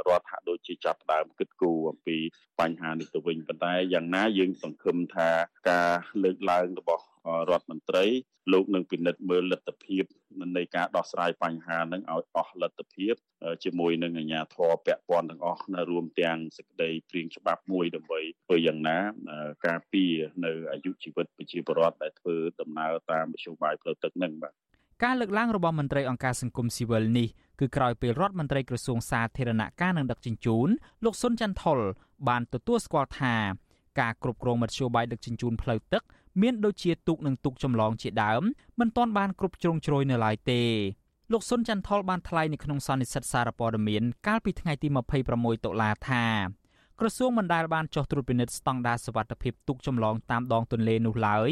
[0.09, 2.17] រដ្ឋហាក់ដូចជាចាប់ដើមគិតគូរអំពី
[2.61, 5.31] បញ្ហានេះទៅវិញប៉ុន្តែយ៉ាងណាយើងសង្ឃឹមថា
[5.71, 7.05] ការលើកឡើងរបស់
[7.51, 8.05] រដ្ឋមន្ត្រី
[8.53, 10.05] លោកនឹងពិនិត្យមើលលទ្ធភាព
[10.57, 13.15] នៃការដោះស្រាយបញ្ហានឹងឲ្យអស់លទ្ធភាព
[13.65, 18.99] ជាមួយនឹងអាជ្ញាធរពាក់ព័ន្ធទាំងអស់នៅរួមទាំងសេចក្តីព្រៀងច្បាប់មួយដើម្បីធ្វើយ៉ាងណា
[19.67, 24.55] ការពារនៅអាយុជីវិតប្រជាពលរដ្ឋដែលធ្វើដំណើរតាមមធ្យោបាយផ្លូវទឹកនឹងបាទ
[25.05, 27.29] ការលើកឡើងរបស់មន្ត្រីអង្គការសង្គមស៊ីវិលនេះ
[27.61, 30.69] គឺក្រោយពេលរដ្ឋមន្ត្រីក្រសួងសាធារណការនិងដឹកជញ្ជូន
[31.05, 31.79] លោកសុនច័ន្ទថុល
[32.29, 33.35] បានទទួលស្គាល់ថា
[34.01, 36.03] ការគ្រប់គ្រងមធ្យោបាយដឹកជញ្ជូនផ្លូវទឹក
[36.43, 38.43] មានដូចជាទូកនិងទូកចម្លងជាដើម
[38.81, 40.63] មិនទាន់បានគ្រប់ជ្រុងជ្រោយនៅឡើយទេ
[41.33, 44.89] លោកសុនច័ន្ទថុលបានថ្លែងនៅក្នុងសន្និសីទសារព័ត៌មានកាលពីថ្ងៃទី
[45.27, 46.25] 26តុលាថា
[47.01, 51.51] ក្រសួងមិនដែលបានចុះត្រួតពិនិត្យស្តង់ដារសុវត្ថិភាពទូកចម្លងតាមដងទន្លេនោះឡើយ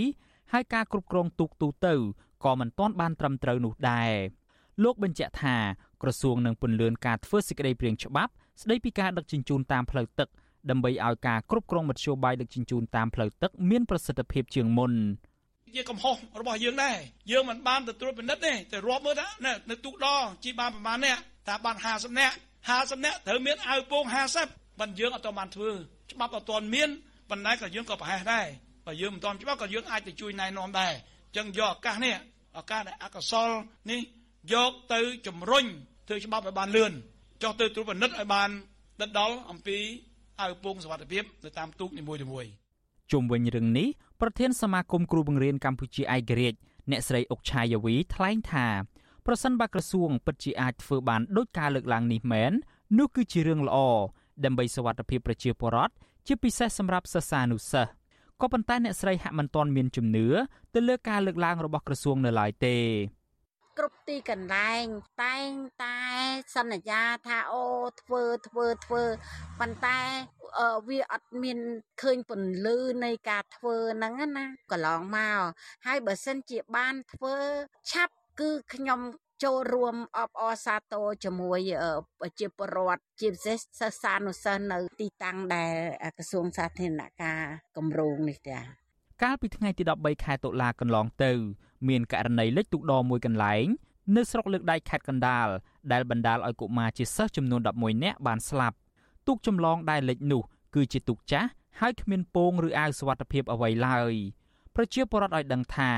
[0.53, 1.95] ហើយការគ្រប់គ្រងទូកទូទៅ
[2.45, 4.13] ក៏មិនទាន់បានត្រឹមត្រូវនោះដែរ
[4.85, 5.57] លោកបញ្ជាក់ថា
[6.03, 10.29] ក្រសួងនឹងពន្យាការធ្វើសេចក្តីព្រាងច្បាប់ស្តីពីការដឹកជញ្ជូនតាមផ្លូវទឹក
[10.71, 14.93] ដើម្បីឲ្យការគ្រប់គ្រងមធ្យោបាយដឹកជញ្ជូនតាមផ្លូវទឹកមានប្រសិទ្ធភាពជាងមុន
[15.75, 16.97] ជាកំហុសរបស់យើងដែរ
[17.31, 19.29] យើងមិនបានទៅត្រួតពិនិត្យទេតែរាប់មើលថា
[19.71, 20.07] នៅទូកដ
[20.45, 21.19] ជីបានប្រមាណអ្នក
[21.49, 22.37] ថាបាន50នាក់
[22.71, 24.05] 50នាក់ត្រូវមានអាវពោង
[24.43, 25.71] 50បើយើងអត់បានធ្វើ
[26.13, 26.89] ច្បាប់អត់ទាន់មាន
[27.31, 28.47] ប៉ុន្តែក៏យើងក៏ប្រហែសដែរ
[28.87, 32.15] បើយើងមិនទាន់ច្បាប់ក៏យើងអាចទៅជួយណែនាំដែរអញ្ចឹងយកឱកាសនេះ
[32.59, 33.49] ឱកាសដែលអកុសល
[33.91, 34.01] នេះ
[34.53, 35.65] យកទៅជំរុញ
[36.09, 36.93] ធ្វើច្បាប់ឲ្យបានលឿន
[37.43, 38.51] ចុះទៅត្រួតពិនិត្យឲ្យបាន
[39.01, 39.79] ដិតដល់អំពី
[40.43, 42.51] ឲ្យពងសវត្ថភាពនៅតាមទូកនីមួយៗ
[43.13, 43.89] ជុំវិញរឿងនេះ
[44.21, 46.59] ប្រធានសមាគមគ្រូបង្រៀនកម្ពុជាឯករាជ្យ
[46.91, 48.67] អ្នកស្រីអុកឆាយាវីថ្លែងថា
[49.27, 52.53] ប្រសិនបើក្រសួងពិតជាអាចធ្វើបានដូចការលើកឡើងនេះមែន
[52.99, 53.79] នោះគឺជារឿងល្អ
[54.45, 55.93] ដើម្បីសវត្ថភាពប្រជាពលរដ្ឋ
[56.27, 57.91] ជាពិសេសសម្រាប់សិស្សានុសិស្ស
[58.43, 60.27] ក៏ប៉ុន្តែអ្នកស្រីហាក់មិនទាន់មានជំនឿ
[60.75, 62.77] ទៅលើការលើកឡើងរបស់ក្រសួងនៅឡើយទេ
[63.79, 64.85] គ្រប់ទីកន្លែង
[65.23, 65.51] តែង
[65.85, 65.99] តែ
[66.57, 67.65] សន្យាថាអូ
[68.01, 69.03] ធ្វើធ្វើធ្វើ
[69.61, 69.99] ប៉ុន្តែ
[70.89, 71.59] វាអត់មាន
[72.03, 75.41] ឃើញពន្លឺនៃការធ្វើហ្នឹងណាកន្លងមក
[75.87, 77.35] ហើយបើសិនជាបានធ្វើ
[77.91, 79.01] ឆាប់គឺខ្ញុំ
[79.45, 81.61] ចូលរួមអបអរសាទរជាមួយ
[82.21, 85.73] ប្រជាពលរដ្ឋជាពិសេសសិស្សានុសិស្សនៅទីតាំងដែល
[86.17, 87.41] ក្រសួងសាធារណការ
[87.77, 88.63] គម្រោងនេះចា៎
[89.23, 91.33] កាលពីថ្ងៃទី13ខែតុលាកន្លងទៅ
[91.89, 93.67] មានករណីលិចទូកដរមួយកន្លែង
[94.17, 95.49] នៅស្រុកលើកដៃខេត្តកណ្ដាល
[95.93, 98.77] ដែលបណ្ដាលឲ្យកុមារជាសិស្សចំនួន11នាក់បានស្លាប់
[99.27, 100.43] ទូកចម្លងដែលលិចនោះ
[100.75, 101.49] គឺជាទូកចាស់
[101.81, 104.15] ហើយគ្មានពងឬអាវសុវត្ថិភាពអ្វីឡើយ
[104.77, 105.91] ប្រជាពលរដ្ឋឲ្យដឹងថា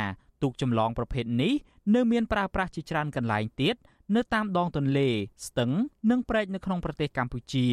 [0.42, 1.52] ទូកចម្លងប្រភេទនេះ
[1.94, 3.76] នៅមានប្រើប្រាស់ជាច្រើនកន្លែងទៀត
[4.16, 5.08] នៅតាមដងទន្លេ
[5.46, 5.70] ស្ទឹង
[6.10, 7.66] និងព្រែកនៅក្នុងប្រទេសកម្ពុជា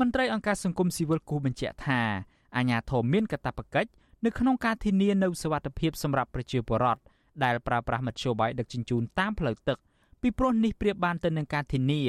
[0.00, 2.00] មន្ត្រីអង្គការសង្គមស៊ីវិលគូបញ្ជាក់ថា
[2.56, 3.90] អាញាធមមានកាតព្វកិច្ច
[4.24, 7.02] នៅក្នុងការធានានូវសុវត្ថិភាពសម្រាប់ប្រជាពលរដ្ឋ
[7.44, 9.78] ដែលប្រើប្រាស់មធ្យោបាយដឹកជញ្ជូនតាមផ្លូវទឹក
[10.20, 12.02] ពីព្រោះនេះប្រៀបបានទៅនឹងការធានា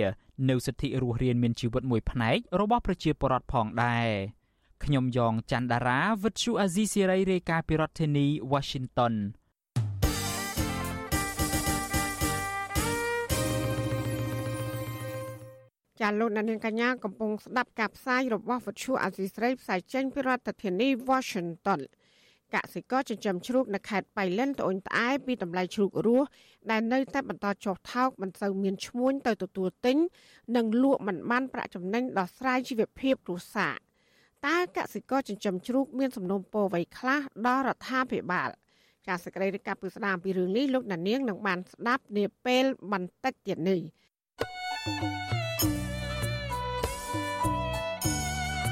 [0.50, 4.08] នៅសិទ្ធិរស់រានមានជីវិតមួយផ្នែករបស់ប្រជាពលរដ្ឋផងដែរ
[4.84, 9.13] ខ្ញុំយ៉ងច័ន្ទដារាវិទ្យុអាស៊ីសេរីរាយការណ៍ពីរដ្ឋធានី Washington
[16.02, 21.82] ចាលោកនាងកញ្ញាកំពុងស្ដាប់ការផ្សាយរបស់វិទ្យុអាស៊ីសេរីផ្សាយចេញពីរដ្ឋធានី Washington
[22.54, 26.28] កសិករចិញ្ចឹមជ្រូកនៅខេត្តបៃលិនត្អូញត្អែពីតម្លៃជ្រូករស់
[26.72, 29.98] ដែលនៅតែបន្តចុះថោកមិនសូវមានឈ្មួញទៅទទួលទិញ
[30.56, 33.76] និងលក់មិនបានប្រាក់ចំណេញដោះស្រាយជីវភាពគ្រួសារ
[34.48, 38.50] តើកសិករចិញ្ចឹមជ្រូកមានសំណុំពរអ្វីខ្លះដល់រដ្ឋាភិបាល
[39.08, 43.82] ចាសសេចក្តីរាយការណ៍ពីស្ដាមពីរឿងនេះលោកណានៀងនឹងបានស្ដាប់នាពេលបន្តិចទៀតនេះ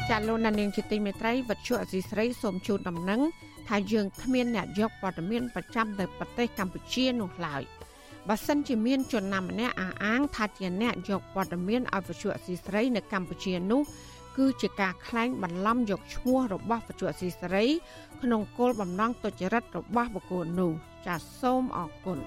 [0.10, 3.22] ចាលោកណានៀងជាទីមេត្រីវັດជុអសីស្រីសូមជូនដំណឹង
[3.69, 7.62] ថាយើងគ្មានអ្នកយកព័ត៌មានប្រចាំទៅប្រទេសកម្ពុជានោះឡើយ
[8.27, 13.90] បើសិនជាមានជនណាម្នាក់អះអាងថាជាអ្នកយកព័ត៌មានឲ្យវិទ្យុអសីស្រីនៅកម្ពុជានោះគឺ
[14.38, 17.65] គឺជាការក្លែងបន្លំយកឈ្មោះរបស់បច្ចុប្បន្នស៊ីសេរី
[18.21, 20.71] ក្នុងគោលបំណងទុច្ចរិតរបស់បុគ្គលនោះ
[21.06, 22.19] ចាសសូមអរគុណ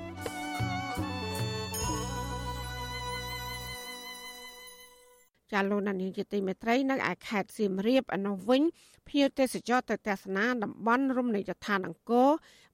[5.52, 8.62] ចាលោកនានីជាទីមេត្រីនៅឯខេត្តសៀមរាបអនុវិញ
[9.08, 12.28] ភ្ញៀវទេសចរទៅទស្សនាតំបន់រមណីយដ្ឋានអង្គរ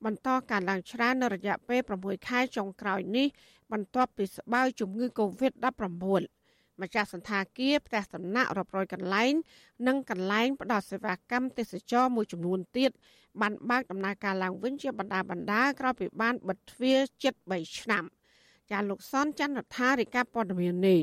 [0.04, 3.26] បន្តការឡើងច្រើននៅរយៈពេល6ខែចុងក្រោយនេះ
[3.72, 6.22] បន្ទាប់ពីស្បើយជំងឺ Covid-19
[6.82, 9.32] ម្ចាស់សន្តាគារផ្ទះសំណាក់រាប់រយកន្លែង
[9.86, 12.90] និងកន្លែងផ្ដល់សេវាកម្មទេសចរមួយចំនួនទៀត
[13.40, 18.04] បានបើកដំណើរការឡើងវិញជាបណ្ដាបណ្ដាក្រោយពីបានបិទទ្វារជិត3ឆ្នាំ
[18.70, 21.00] ចាលោកសនច័ន្ទរដ្ឋារិកាព័ត៌មាននេះ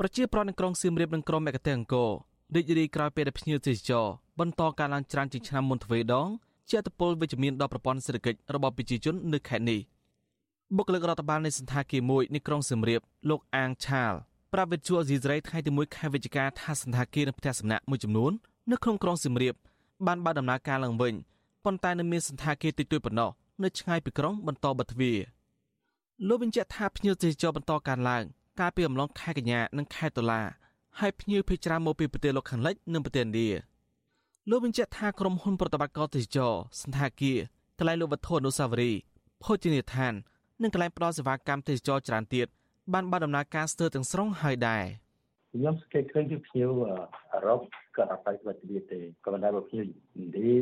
[0.00, 2.10] ប្រជាប្រដ្ឋនៅក្រុងសៀមរាបនិងក្រុងមគ្គទេអង្គរ
[2.54, 4.06] រីករាយក្រោយពេលដែលភ្ញៀវទេសចរ
[4.40, 6.28] បន្តការឡើងច្រើនជាងឆ្នាំមុនទ្វេដង
[6.68, 9.80] ជាអត្តពលវិជ្ជមានដល់ប្រព័ន្ធសេដ្ឋកិច្ចរបស់ប្រជាជននៅខេត្តនេះ
[10.76, 14.12] បុគ្គលិករដ្ឋបាលនៃសន្តាគារមួយនៃក្រុងសៀមរាបលោកអាងឆាល
[14.52, 18.32] ប្រាប់វិទ្យុអេស៊ីសរ៉ៃថ្ងៃទី1ខែវិច្ឆិកាថាសន្តាគារនៅផ្ទះសំណាក់មួយចំនួន
[18.70, 19.54] នៅក្នុងក្រុងសៀមរាប
[20.06, 21.14] បានបើកដំណើរការឡើងវិញ
[21.64, 23.30] ប៉ុន្តែនៅមានសន្តាគារតិចតួចប៉ុណ្ណោះ
[23.62, 25.18] នៅឆ្ងាយពីក្រុងបន្តបិទទ្វារ
[26.28, 28.24] លោកបញ្ជាក់ថាភ្ញៀវទេសចរបន្តកើនឡើង
[28.58, 30.42] កាលពីអំឡុងខែកញ្ញានិងខែតុលា
[30.98, 33.48] ហើយភ្ញៀវភេជ្ជច្រើនមកពីប្រទេសលោកខាងលិចនិងប្រទេសឥណ្ឌា
[34.50, 37.38] លោកបញ្ជាក់ថាក្រុមហ៊ុនប្រតិបត្តិការទេសចរសន្តាគារ
[37.78, 39.00] កន្លែងលក់វត្ថុអនុស្សាវរីយ៍
[39.42, 40.12] ភោជនីយដ្ឋាន
[40.62, 42.46] និងកន្លែងផ្ដល់សេវាកម្មទេសចរច្រើនទៀត
[42.92, 44.84] បានបើកដំណើរការស្ទើរទាំងស្រុងហើយដែរ
[45.52, 46.70] ខ្ញុំសង្កេតឃើញគឺភ្ញៀវ
[47.32, 47.60] អឺរ៉ុប
[47.96, 50.56] ក៏អត់ទៅវត្តវិទ្យាទេក៏ប៉ុន្តែបើភ្ញៀវឥណ្ឌា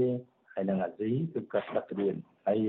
[0.53, 2.15] ហើយនិងអាស៊ីគឺគាត់ដឹកត្រៀម
[2.49, 2.61] ហើយ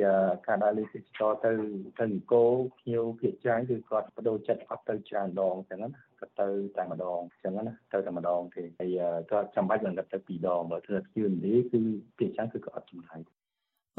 [0.47, 1.51] ការដើរលេងទេសចរទៅ
[1.97, 6.47] ទៅអង្គរភ្ញៀវភាគច្រើនគឺគាត់បដូរចិត្តអត់ទៅច្រើនដងអញ្ចឹងណាគាត់ទៅ
[6.77, 8.99] តែម្ដងអញ្ចឹងណាទៅតែម្ដងទេហើយ
[9.31, 11.81] គាត់ចាំបាច់មិនទៅពីរដងបើធ្វើភ្ញៀវឥណ្ឌាគឺ
[12.17, 13.19] ភាគច្រើនគឺគាត់អត់ចំណាយ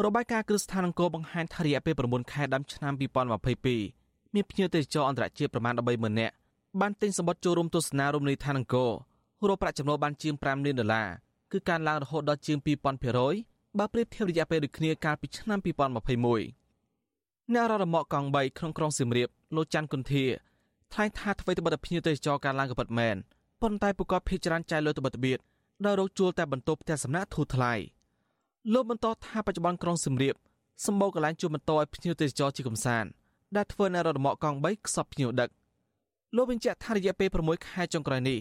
[0.07, 2.93] របាយការណ៍គ្រឹះស្ថានអង្គរបង្ហាញថារយៈពេល9ខែដើមឆ្នាំ
[3.63, 6.35] 2022មានភ្ញៀវទេសចរអន្តរជាតិប្រមាណ130,000នាក់
[6.81, 8.91] បានទិញសម្បត្តិចូលរួមទស្សនារមណីយដ្ឋានអង្គរ
[9.49, 11.09] រកប្រាក់ចំណូលបានជាង5លានដុល្លារ
[11.53, 20.25] គឺការឡើងរហូតដល់ជាង2000% បើប្រៀបធៀបរយៈពេលដូចគ្នាកាលពីឆ្នាំ2021អ្នករដ្ឋមកកង់3ក្នុងក្រុងសៀមរាបលោកច័ន្ទគុន្ធា
[20.93, 23.17] ថ្លែងថាអ្វីត្បិតតែភ្ញៀវទេសចរការឡើងក៏ពិតមែន
[23.63, 25.39] ប៉ុន្តែពួកគាត់ភ័យច្រើនចាយលុយទៅបិទបៀត
[25.85, 27.73] ដោយរកជួលតែបន្ទប់ផ្ទះសំណាក់ធូរថ្លៃ
[28.73, 30.35] លោកបន្តថាបច្ចុប្បន្នក្រុងសៀមរាប
[30.87, 33.09] សម្បូរកន្លែងជួលម៉ូតូឲ្យភ្ញៀវទេសចរជាកំសាន្ត
[33.57, 35.49] ដែលធ្វើនៅរថមកកង់3ខ្សប់ភ្ញៀវដឹក
[36.37, 38.39] លោកបញ្ជាក់ថារយៈពេល6ខែចុងក្រោយនេះ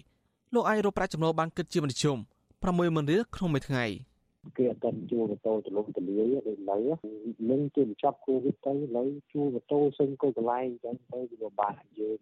[0.54, 2.18] លោកអាចរកប្រាក់ចំណូលបានគិតជាមធ្យម
[2.64, 3.86] 60000រៀលក្នុងមួយថ្ងៃ
[4.58, 6.82] គេអត់ទាន់ជួលម៉ូតូទលំទលាយដូចឡើយ
[7.50, 12.18] នឹងគេបញ្ចប់គូវិតទៅឥឡូវជួលម៉ូតូសឹងគោកន្លែងអញ្ចឹងទៅវាពិបាកយើង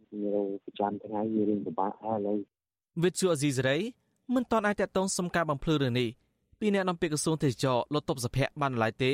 [0.66, 2.38] ប្រចាំថ្ងៃវារឿងពិបាកហើយឥឡូវ
[3.04, 3.78] វិទ្យុអេស៊ីសរ៉ៃ
[4.34, 6.10] មិនតន់អាចតតងសុំការបំភ្លឺរឿងនេះ
[6.60, 9.12] ពីអ្នកនាំពាក្យក្រសួងទេសចរលោកតបសុភ័ក្របានឡើយទេ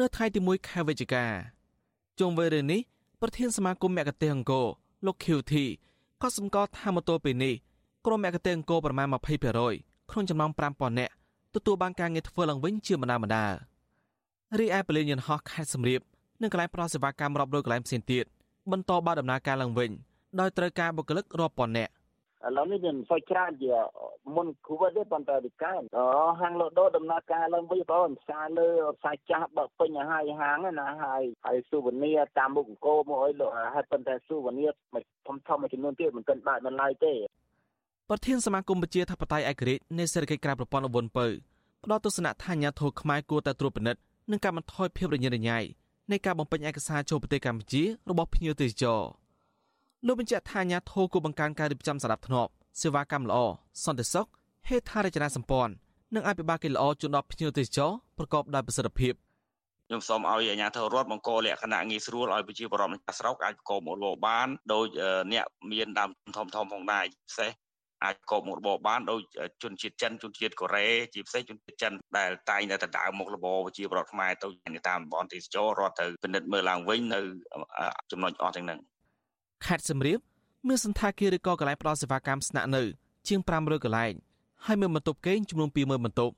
[0.00, 1.24] នៅថ្ងៃទី1ខែវិច្ឆិកា
[2.20, 2.80] ជុំវិញរឿងនេះ
[3.20, 4.66] ប្រធានសមាគមមគ្គទេសអង្គរ
[5.06, 5.54] លោក QT
[6.22, 7.54] ក៏សម្គាល់ថាម៉ូតូពេលនេះ
[8.06, 11.12] ក្រុមមគ្គទេសអង្គរប្រមាណ20%ក្នុងចំណោម5000នាក់
[11.56, 13.46] ទទួលបានការងារធ្វើឡើងវិញជាបណ្ដាបណ្ដា
[14.58, 16.00] រីឯពលានយន្តហោះខេត្តសំរៀប
[16.42, 18.24] និងកន្លែងផ្ដល់សេវាកម្មរាប់រយកន្លែងផ្សេងទៀត
[18.72, 19.90] បន្តបើដំណើរការឡើងវិញ
[20.40, 21.92] ដោយត្រូវការបុគ្គលិករាប់ពាន់នាក់
[22.46, 23.74] ឥឡូវនេះវាមិនសូវច្រើនជា
[24.36, 26.04] មុនគូវិតទេប៉ុន្តែវាកើនអូ
[26.40, 34.64] ហាងលក់ដូរដំណើរការឡើងវិញបងផ្សារលើផ្សារចាស់បើពេញហើយហាងណាហើយហើយស៊ូវនីតាមមុខអង្គរមកអីលក់ហើយប៉ុន្តែស៊ូវនី
[35.26, 37.12] ធំធំមួយចំនួនទៀតមិនទាន់បើកមិនឡើយទេ
[38.10, 41.26] ប្រធានសមាគមវិជាធិបតេយ្យឯករាជ្យនៃសេដ្ឋកិច្ចក្រៅប្រព័ន្ធអវុនពៅ
[41.84, 44.00] ផ្ដល់ទស្សនៈថាអាញាធរខ្មែរគួរតែត្រួតពិនិត្យ
[44.30, 45.58] និងកាត់បន្ថយភាពរញ៉េរញ៉ៃ
[46.10, 49.00] នៃការបំពេញឯកសារចូលប្រទេសកម្ពុជារបស់ភ្ញៀវទេសចរ
[50.06, 52.50] លោកបញ្ជាក់ថាអាញាធរគួរបង្កើនការរៀបចំសណ្ដាប់ធ្នាប់
[52.80, 53.38] សេវាកម្មល្អ
[53.84, 54.26] សន្តិសុខ
[54.68, 55.72] ហេដ្ឋារចនាសម្ព័ន្ធ
[56.14, 59.14] និងអភិបាលកិច្ចល្អជូនដល់ភ្ញៀវទេសចរប្រកបដោយប្រសិទ្ធភាព
[59.88, 64.86] ខ្ញុំសូមឲ្យអាជ្ញាធររដ្ឋបង្កលក្ខណៈងាយស្រួលឲ្យប្រជាពលរដ្ឋម្ចាស់ស្រុកអាចប្រកបមុខរបរបានដោយ
[65.32, 67.50] អ្នកមានដើមធំធំផងដែរពិសេស
[68.06, 69.20] អាចកបមុខរបរបានដោយ
[69.62, 74.48] ជនជាតិចិនជនជាតិកូរ៉េជាពិសេសជនជាតិចិនដែលតែងតែដណ្ដើមមុខរបរប្រជាពលរដ្ឋខ្មែរទៅ
[74.88, 77.20] តាមតំបន់ទេសចររដ្ឋទៅពិនិត្យមើលឡើងវិញនៅ
[78.10, 78.80] ចំណុចអស់ទាំងហ្នឹង
[79.66, 80.18] ខេត្តសំរៀប
[80.68, 82.82] មានសន្តាគារឬក៏កន្លែងផ្ដល់សេវាកម្មស្នាក់នៅ
[83.28, 84.12] ជាង500កន្លែង
[84.66, 86.34] ហើយមានបន្ទប់គេងចំនួន20000បន្ទប់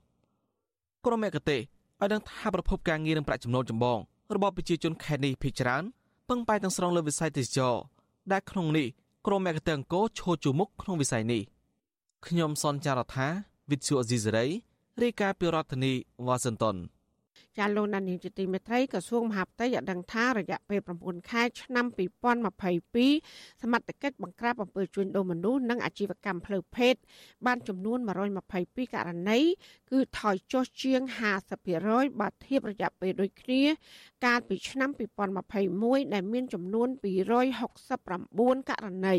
[1.05, 1.61] ក្រុមមគ្គទេស
[2.01, 3.99] ឲ្យដឹងថាប្រភពការងារនិងប្រាក់ចំណូលចម្បង
[4.35, 5.83] របស់ប្រជាជនខេត្តនេះភាគច្រើន
[6.29, 7.75] ពឹងផ្អែកទាំងស្រុងលើវិស័យទេសចរ
[8.33, 8.87] ដែលក្នុងនេះ
[9.27, 11.43] ក្រុមមគ្គទេសអង្គរឈរជួមុខក្នុងវិស័យនេះ
[12.27, 13.29] ខ្ញុំសនចាររថា
[13.71, 14.47] វិទ្យុអេស៊ីសេរី
[15.03, 15.93] រាយការណ៍ពីរដ្ឋធានី
[16.27, 16.77] វ៉ាស៊ីនតោន
[17.59, 21.87] ចាលោកណានីជាទីមេត្រីក្រសួងមហាផ្ទៃឲ្យដឹងថារយៈពេល9ខែឆ្នាំ
[22.59, 26.95] 2022សមត្ថកិច្ចបង្ក្រាបអំពើជួញដូរមនុស្សនិងអាជីវកម្មផ្លូវភេទ
[27.47, 27.99] បានចំនួន
[28.47, 29.39] 122ករណី
[29.91, 31.01] គឺថយចុះជាង
[31.61, 33.63] 50%បើធៀបរយៈពេលដូចគ្នា
[34.27, 34.91] កាលពីឆ្នាំ
[35.47, 36.89] 2021ដែលមានចំនួន
[37.99, 39.17] 269ករណី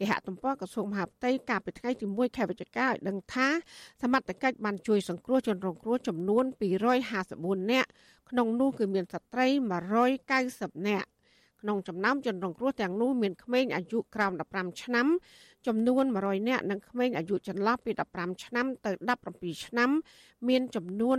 [0.00, 3.48] គេហទំព័រក្រសួងមហាផ្ទៃកាលពីថ្ងៃទី1ខែវិច្ឆិកាឲ្យដឹងថា
[4.02, 6.44] សមត្ថកិច្ចបានជួយសង្គ្រោះជនរងគ្រោះចំនួន
[7.08, 7.88] 254នាក់
[8.30, 9.46] ក្នុងនោះគឺមានស្ត្រី
[10.16, 11.08] 190នាក់
[11.60, 15.06] ក្នុងចំណោមជនរងគ្រោះទាំងនោះមានក្មេងអាយុក្រោម15ឆ្នាំ
[15.66, 18.92] ចំនួន100នាក់និងក្មេងអាយុចន្លោះពី15ឆ្នាំទៅ
[19.28, 19.90] 17ឆ្នាំ
[20.48, 21.18] មានចំនួន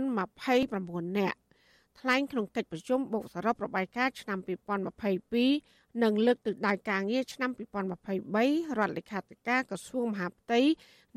[0.58, 1.38] 29នាក់
[2.00, 4.38] ថ្លែងក្នុងកិច្ចប្រជុំបូកសរុបរបាយការណ៍ឆ្នាំ
[5.00, 10.60] 2022និងលើកទិសដៅការងារឆ្នាំ2023រដ្ឋលេខាធិការក្រសួងមហាផ្ទៃ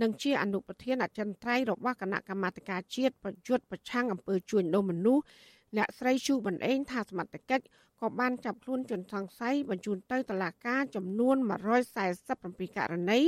[0.02, 5.24] និងជាអនុប្រធានអចិន្ត្រៃយ៍របស់គណៈកម្មាធិការជាតិប្រយុទ្ធប្រឆាំងអំពើជួញដូរមនុស្ស
[5.78, 7.66] អ្នកស្រីជូបណ្អេងថាសមត្ថកិច្ច
[8.02, 11.36] ក៏បានចាប់ខ្លួនជនសង្ស័យបញ្ជូនទៅតុលាការចំនួន
[12.08, 13.22] 147ករណី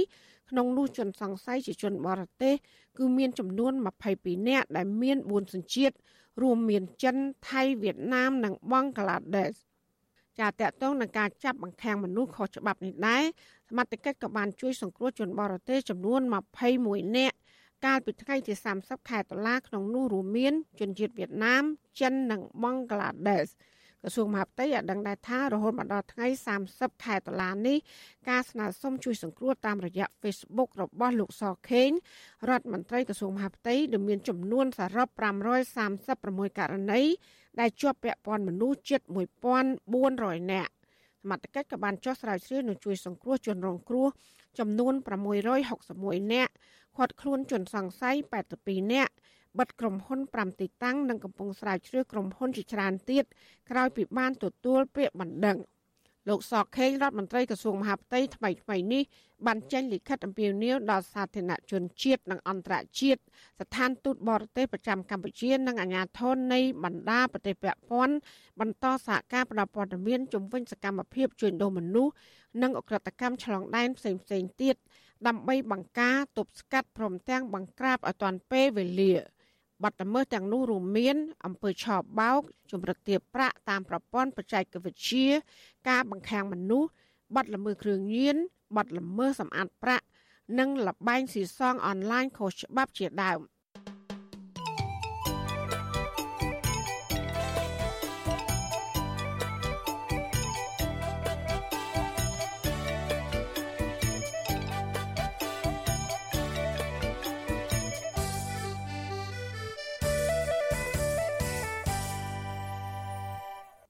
[0.50, 2.56] ក្នុងនោះជនសង្ស័យជាជនបរទេស
[2.98, 3.74] គឺមានចំនួន
[4.12, 5.95] 22នាក់ដែលមាន4សញ្ជាតិ
[6.41, 7.17] រួមមានចិន
[7.49, 9.53] ថៃវៀតណាមនិងបង់ក្លាដេស
[10.39, 13.23] ចាតកតងនឹងការចាប់បង្ខាំងមនុស្សខុសច្បាប់នេះដែរ
[13.69, 16.21] សមត្ថកិច្ចក៏បានជួយសង្គ្រោះជនបរទេសចំនួន
[16.73, 17.35] 21នាក់
[17.85, 21.63] កាលពីថ្ងៃទី30ខែតុលាក្នុងនោះរួមមានជនជាតិវៀតណាម
[21.99, 23.47] ចិននិងបង់ក្លាដេស
[24.08, 26.28] ក្រសួងមហាផ្ទៃឲ្យដឹងដែរថារហូតមកដល់ថ្ងៃ
[26.66, 27.78] 30ខែតុលានេះ
[28.30, 31.89] ការស្នើសុំជួយសង្គ្រោះតាមរយៈ Facebook របស់លោកសខេង
[32.49, 35.08] រដ្ឋមន្ត្រីក្រសួងមហាផ្ទៃដែលមានចំនួនសរុប
[35.84, 37.01] 536ករណី
[37.60, 39.01] ដែលជាប់ពាក់ព័ន្ធមនុស្សជិត
[39.78, 40.72] 1400នាក់
[41.22, 44.08] សមត្ថកិច្ចក៏បានចុះស្រាវជ្រាវនិងជួយសង្គ្រោះជនរងគ្រោះ
[44.60, 44.93] ចំនួន
[45.68, 46.51] 661នាក់
[46.97, 48.16] ឃាត់ខ្លួនជនសង្ស័យ
[48.55, 49.14] 82នាក់
[49.60, 53.26] បិទក្រុមហ៊ុន5ទីតាំងនិងកំពុងស្រាវជ្រាវក្រុមហ៊ុនជាច្រើនទៀត
[53.70, 55.58] ក្រោយពីបានទទួលពាក្យបណ្ដឹង
[56.30, 59.03] លោកសកខេងរដ្ឋមន្ត្រីក្រសួងមហាផ្ទៃថ្មីថ្មីនេះ
[59.45, 63.22] បានចេញលិខិតអំពាវនាវដល់សាធារណជនជាតិនិងអន្តរជាតិ
[63.60, 68.16] ស្ថានទូតបរទេសប្រចាំកម្ពុជានិងអាជ្ញាធរនៃបណ្ដាប្រទេសពាក់ព័ន្ធ
[68.60, 72.14] បន្តសហការផ្តល់ព័ត៌មានជំវិញសកម្មភាពជួញដូរមនុស្ស
[72.62, 74.22] និងអក្រិតកម្មឆ្លងដែនផ្សេងៗ
[74.62, 74.76] ទៀត
[75.28, 79.14] ដើម្បីបង្ការទប់ស្កាត់ព្រមទាំងបង្ក្រាបឲ្យទាន់ពេលវេលា។
[79.84, 81.15] បទល្មើសទាំងនោះរួមមាន
[81.45, 85.28] អំពើឆោបបោកជំរិតទាបប្រាក់តាមប្រព័ន្ធបច្ចេកវិទ្យា
[85.89, 86.89] ការបង្ខាំងមនុស្ស
[87.36, 88.38] បទល្មើសគ្រឿងញៀន
[88.78, 90.05] បទល្មើសសម្អាតប្រាក់
[90.59, 93.39] និងលបែងស៊ីសងអនឡាញខុសច្បាប់ជាដើម។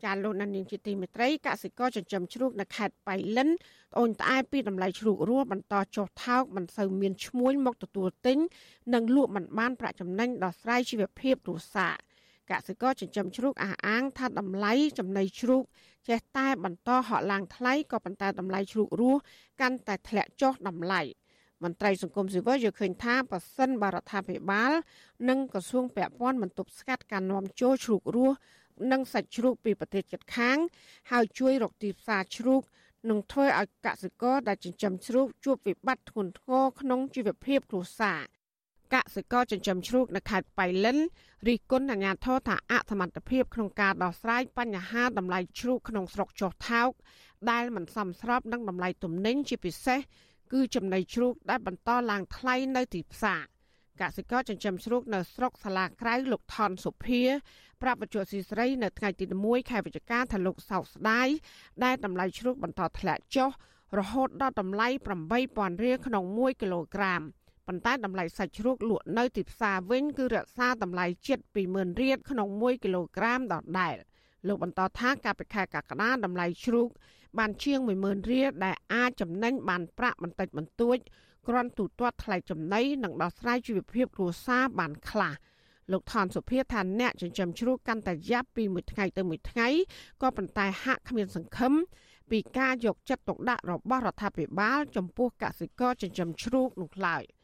[0.08, 8.38] ចាលោកណានីងជាទីមេត្រីកសិករចិញ្ចឹមជ្រូកនៅខេត្តបៃលិនត្អូញត្អែពីតម្លៃជ្រូករស់បន្តចុះថោកមិនសូវមានឈ្មួញមកទទួលទិញ
[8.93, 11.95] និងលក់មិនបានប្រាក់ចំណេញដល់ស្រ័យជីវភាពគ្រួសារ
[12.51, 15.64] កសិករចិញ្ចឹមជ្រូកអះអាងថាតម្លៃចំណីជ្រូក
[16.10, 19.20] ចេះតែបន្តហក់ឡើងថ្លៃក៏ប៉ុន្តែតម្លៃជ្រូករស់
[19.62, 21.01] កាន់តែធ្លាក់ចុះតម្លៃ
[21.64, 24.72] មន្ត្រីសង្គមស៊ីវិលយល់ឃើញថាប៉ះសិនបរដ្ឋាភិបាល
[25.30, 28.36] និងក្រសួងពាក់ព័ន្ធមិនទប់ស្កាត់ការនាំចូលជ្រូករស់
[28.91, 30.57] និងសាច់ជ្រូកពីប្រទេសជិតខាង
[31.11, 32.61] ហើយជួយរកទីផ្សារជ្រូក
[33.09, 38.21] នឹងធ្វើឲ្យកសិករដែលចិញ្ចឹមជ្រូកជួបវិបត្តិធ្ងន់ធ្ងរក្នុងជីវភាពគ្រួសារ
[38.93, 40.97] កសិករចិញ្ចឹមជ្រូកនៅខេត្តបៃលិន
[41.47, 46.91] រិះគន់អាជ្ញាធរថាអសមត្ថភាពក្នុងការដោះស្រាយបញ្ហាតម្លៃជ្រូកក្នុងស្រុកចុះថោក
[47.51, 49.99] ដែលមិនសមស្របនឹងតម្លៃទំនិញជាពិសេស
[50.53, 53.41] គឺចំណីជ្រូកដែលបន្តឡើងថ្លៃនៅទីផ្សារ
[54.01, 57.21] កសិករចិញ្ចឹមជ្រូកនៅស្រុកសាលាក្រៅលោកថនសុភា
[57.81, 61.27] ប្រាប់បច្ចុប្បន្នស៊ីស្រីនៅថ្ងៃទី1ខែវិច្ឆិកាថាលោកសោកស្ដាយ
[61.83, 63.49] ដែលតម្លៃជ្រូកបន្តធ្លាក់ចុះ
[63.99, 64.87] រហូតដល់តម្លៃ
[65.35, 67.21] 8000រៀលក្នុង1គីឡូក្រាម
[67.67, 71.39] ប៉ុន្តែតម្លៃសាច់ជ្រូកលក់នៅទីផ្សារវិញគឺរក្សាតម្លៃជិត
[71.69, 73.95] 20000រៀលក្នុង1គីឡូក្រាមដដែល
[74.47, 76.89] លោកបន្តថាកាលពីខែកក្កដាតម្លៃជ្រូក
[77.39, 80.97] បានជាង10000រៀលដែលអាចចំណេញបានប្រាក់បន្តិចបន្តួច
[81.47, 85.33] គ្រាន់ទូទាត់ថ្លៃចំណីនិងដោះស្រាយជីវភាពគ្រួសារបានខ្លះ
[85.91, 89.67] លោកថនសុភាថាអ្នកចិញ្ចឹមជ្រូកកាន់តែយ៉ាប់ពីមួយថ្ងៃទៅមួយថ្ងៃ
[90.21, 91.73] ក៏ប៉ុន្តែហាក់គ្មានសង្ឃឹម
[92.31, 97.23] ពីការយកចិត្តទុកដាក់របស់រដ្ឋាភិបាលចំពោះកសិករចិញ្ចឹមជ្រូកនោះឡើយ។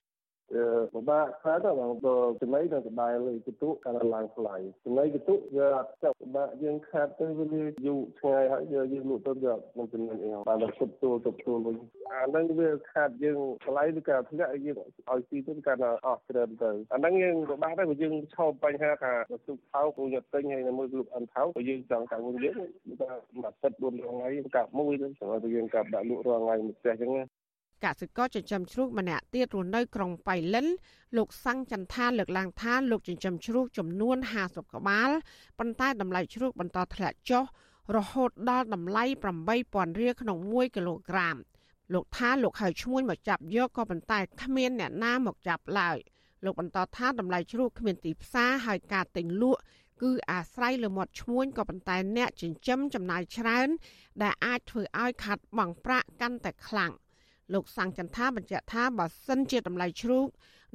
[0.93, 7.45] ពិបាកខ្លាំងទៅបងដល់ចំណីនៅកណ្ដាលលើកតុកាន់តែឡើងថ្លៃចំណីកតុវាអត់ចាប់ពិបាកយើងខាតទៅវា
[7.85, 11.75] យូរឆ្ងាយហើយយើងលក់ទៅវាមិនចំណេញអីបានតែទុបទួលទុបទួលវិញ
[12.11, 14.77] អាហ្នឹងវាខាតយើងថ្លៃវាក៏ធ្លាក់យើង
[15.11, 19.13] ឲ្យទីទៅកាន់តែអស់ច្រើនទៅអាហ្នឹងយើងពិបាកទៅយើងឈប់បញ្ហាថា
[19.47, 22.55] ទុកថោកពួកយកទិញហើយមើលលក់អិនថោកយើងចង់កាក់វិញយើង
[23.01, 27.11] ថាមួយទឹក4រងថ្ងៃកាប់មួយទៅសម្រាប់យើងកាប់ដាក់លក់រាល់ថ្ងៃមួយផ្ទះអញ្ចឹង
[27.83, 30.67] កសិករចិញ្ចឹមជ្រូកម្នាក់ទៀតរស់នៅក្រុងបៃលិន
[31.17, 35.09] លោកសាំងចន្ទថាលើកឡើងថាលោកចិញ្ចឹមជ្រូកចំនួន50ក្បាល
[35.59, 37.43] ប៉ុន្តែតម្លៃជ្រូកបន្តធ្លាក់ចុះ
[37.95, 39.03] រហូតដល់តម្លៃ
[39.53, 41.37] 8000រៀលក្នុង1គីឡូក្រាម
[41.93, 45.97] លោកថាលោកហើយឈ្មោះមកចាប់យកក៏ប៉ុន្តែគ្មានអ្នកណាមកចាប់ឡើយ
[46.45, 49.61] លោកបន្តថាតម្លៃជ្រូកគ្មានទីផ្សារហើយការទិញលក់
[50.01, 53.69] គឺអាស្រ័យលើមាត់ឈ្មួញក៏ប៉ុន្តែអ្នកចិញ្ចឹមចំណាយច្រើន
[54.21, 56.91] ដែលអាចធ្វើឲ្យខាត់បង់ប្រាក់កាន់តែខ្លាំង
[57.53, 60.27] លោកសាំងចន្ទថាបញ្ជាក់ថាបើសិនជាតម្លៃជ្រូក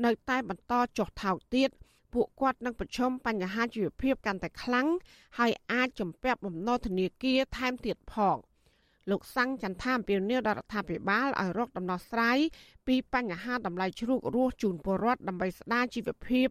[0.05, 1.71] នៅតែបន្តចុះថោកទៀត
[2.15, 4.89] ពួកគាត់នឹងប្រឈមបញ្ហាជីវភាពកាន់តែខ្លាំង
[5.39, 8.37] ហើយអាចជំពាក់បំណុលធនាគារថែមទៀតផង
[9.11, 12.39] លោកសាំងចន្ទថាអំពីនីរដ្ឋាភិបាលឲ្យរកដំណោះស្រាយ
[12.87, 16.49] ពីបញ្ហាតម្លៃជ្រូករស់ជូនពលរដ្ឋដើម្បីស្ដារជីវភាព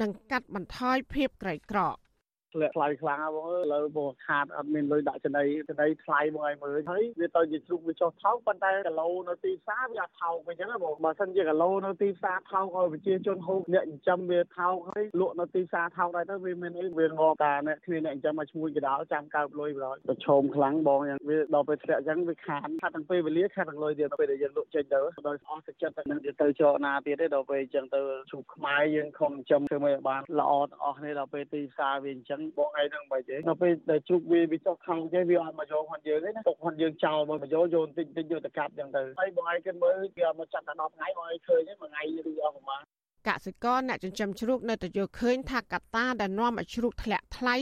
[0.00, 2.07] និងកាត់បន្ថយភាពក្រីក្រក្រ
[2.54, 42.82] ធ្លាក់ថ្លៃខ្លាំងបងអើយឥឡូវបងខាតអត់មានលុយដាក់ចំណីចំណីថ្លៃបងឲ្យមើលហើយវាទៅជាជ្រូកវាចុះថោកប៉ុន្តែគីឡូនៅទីផ្សារវាអត់ថោកវិញចឹងបងបើសិនជាគីឡូនៅទីផ្សារថោកឲ្យប្រជាជនហូបអ្នកចិញ្ចឹមវាថោកហើយលក់នៅទីផ្សារថោកដែរទៅវាមានអីវាងប់តាអ្នកគ្មានអ្នកចិញ្ចឹមមកឈ្មោះកដោចាំកើបលុយបណ្ដោយប្រឈមខ្លាំងបងយ៉ាងវាដល់ពេលធ្លាក់ចឹងវាខាតខាត់ទាំងពេលវេលាខាត់ទាំងលុយទៀតពេលដែលយើងលក់ចេញទៅដោយអស់ទឹកចិត្តតែនឹងទៅចកណាទៀតទេដល់ពេលចឹងទៅជ្រូកខ្មែរយើងខំចិញ្ចឹមធ្វើឲ្យបានល្អទាំងអស់នេះដល់ពេលទីផ្សារវាអញ្ចឹងបងឯងនឹងមិនទេដល់ពេលដែលជ្រូកវាវាចុះខំទេវាអត់មកយកគាត់យើងទេណាទុកគាត់យើងចោលមកយកយកតិចតិចយកទៅកាប់ចឹងទៅហើយបងឯងគិតមើលវាអត់មកចាត់តែ10ថ្ងៃបងឯងឃើញទេមួយថ្ងៃឬអស់ប្រហែល
[43.28, 47.56] កសិករអ្នកចិញ្ចឹមជ្រូកនៅតែយល់ឃើញថាកត្តាដែលនាំឲ្យជ្រូកធ្លាក់ថ្លៃ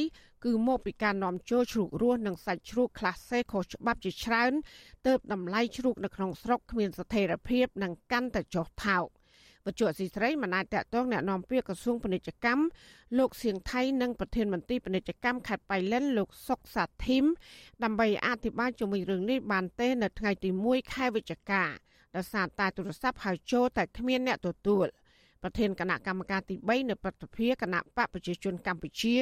[0.44, 4.52] គឺមកពីការនាំចូលជ្រូករស់និងសាច់ជ្រូកក្លាសេខុសច្បាប់ជាច្រើន
[5.06, 9.06] ទើបតម្លៃជ្រូកនៅក្នុងស្រុកគ្មានស្ថិរភាពនិងកាន់តែចុះថោក
[9.65, 12.63] បច្ចុប្បន្នស៊ីស្រីមិនអាចតកតងแนะនាំពាក្យក្រសួងពាណិជ្ជកម្ម
[13.17, 17.25] លោកសៀងថៃនិងប្រធានមន្ត្រីពាណិជ្ជកម្មខេត្តបៃលិនលោកសុកសាធីម
[17.83, 21.63] ដើម្បីអធិប្បាយជុំវិញរឿងនេះបានទេនៅថ្ងៃទី1ខែវិច្ឆិកា
[22.15, 24.87] ដោយសារតែទូរស័ព្ទហៅចូលតែគ្មានអ្នកទទួល
[25.43, 29.15] ប្រធានគណៈកម្មការទី3នៅព្រឹទ្ធសភាគណៈបកប្រជាជនកម្ពុជា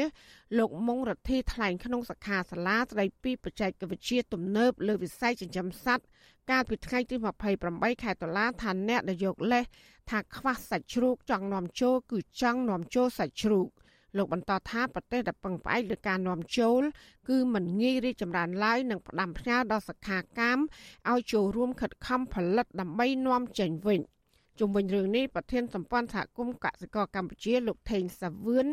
[0.58, 6.06] លោកមុងរទ្ធីថ្លែងក្នុងសខាសាលាស្ដីពីបច្ចេកវិទ្យាទំនើបលើវិស័យចិញ្ចឹមសត្វ
[6.52, 7.16] កាលពីថ្ងៃទី
[7.60, 9.66] 28ខែតុលាថាអ្នកដែលយកលេស
[10.11, 13.69] ថាខ្វះសាច់ជ្រូកចង់នាំចូលគឺចង់នាំចូលសាច់ជ្រូក
[14.17, 16.83] លោកបន្តថាប្រទេសដែលពឹងផ្អែកលើការនាំចូល
[17.29, 20.59] គឺមិនងាយរីកចម្រើនឡើយនឹងផ្ដាំផ្ញើដល់សខាកាម
[21.11, 24.01] ឲ្យចូលរួមខិតខំផលិតដើម្បីនាំចេញវិញ
[24.59, 28.67] ជុំវិញរឿងនេះប្រធានសម្ព័ន្ធសហគមន៍កសិករកម្ពុជា លោកថេងសាវឿន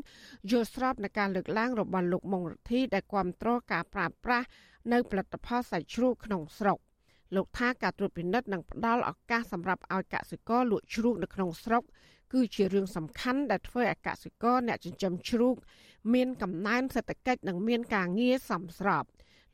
[0.51, 4.47] យល់ស្របនឹងការលើកឡើងរបស់លោកមុងរទ្ធីដែលគាំទ្រការប្រើប្រាស់
[4.91, 6.77] នៅផលិតផលសាច់ជ្រូកក្នុងស្រុក
[7.35, 11.83] លោកថាការត្រួតពិនិត្យនិងផ្ដល់ឱកាសសម្រាប់ឲ្យកសិករលក់ជ្រូកនៅក្នុងស្រុក
[12.33, 15.55] គឺជារឿងសំខាន់ដែលធ្វើឲ្យកសិករអ្នកចិញ្ចឹមជ្រូក
[16.13, 19.03] មានកំណើនសេដ្ឋកិច្ចនិងមានការងារសមស្រប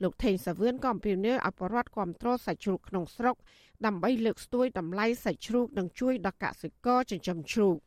[0.04, 3.36] លោកថេងសាវឿនក៏អំពាវនាវឲ្យប្រជាពលរដ្ឋគ្រប់គ្រងសាច់ជ្រូកក្នុងស្រុក
[3.86, 7.78] ដើម្បីលើកស្ទួយតម្លៃសាច់ជ្រូកនិងជួយដល់កសិករចិញ្ចឹមជ្រូក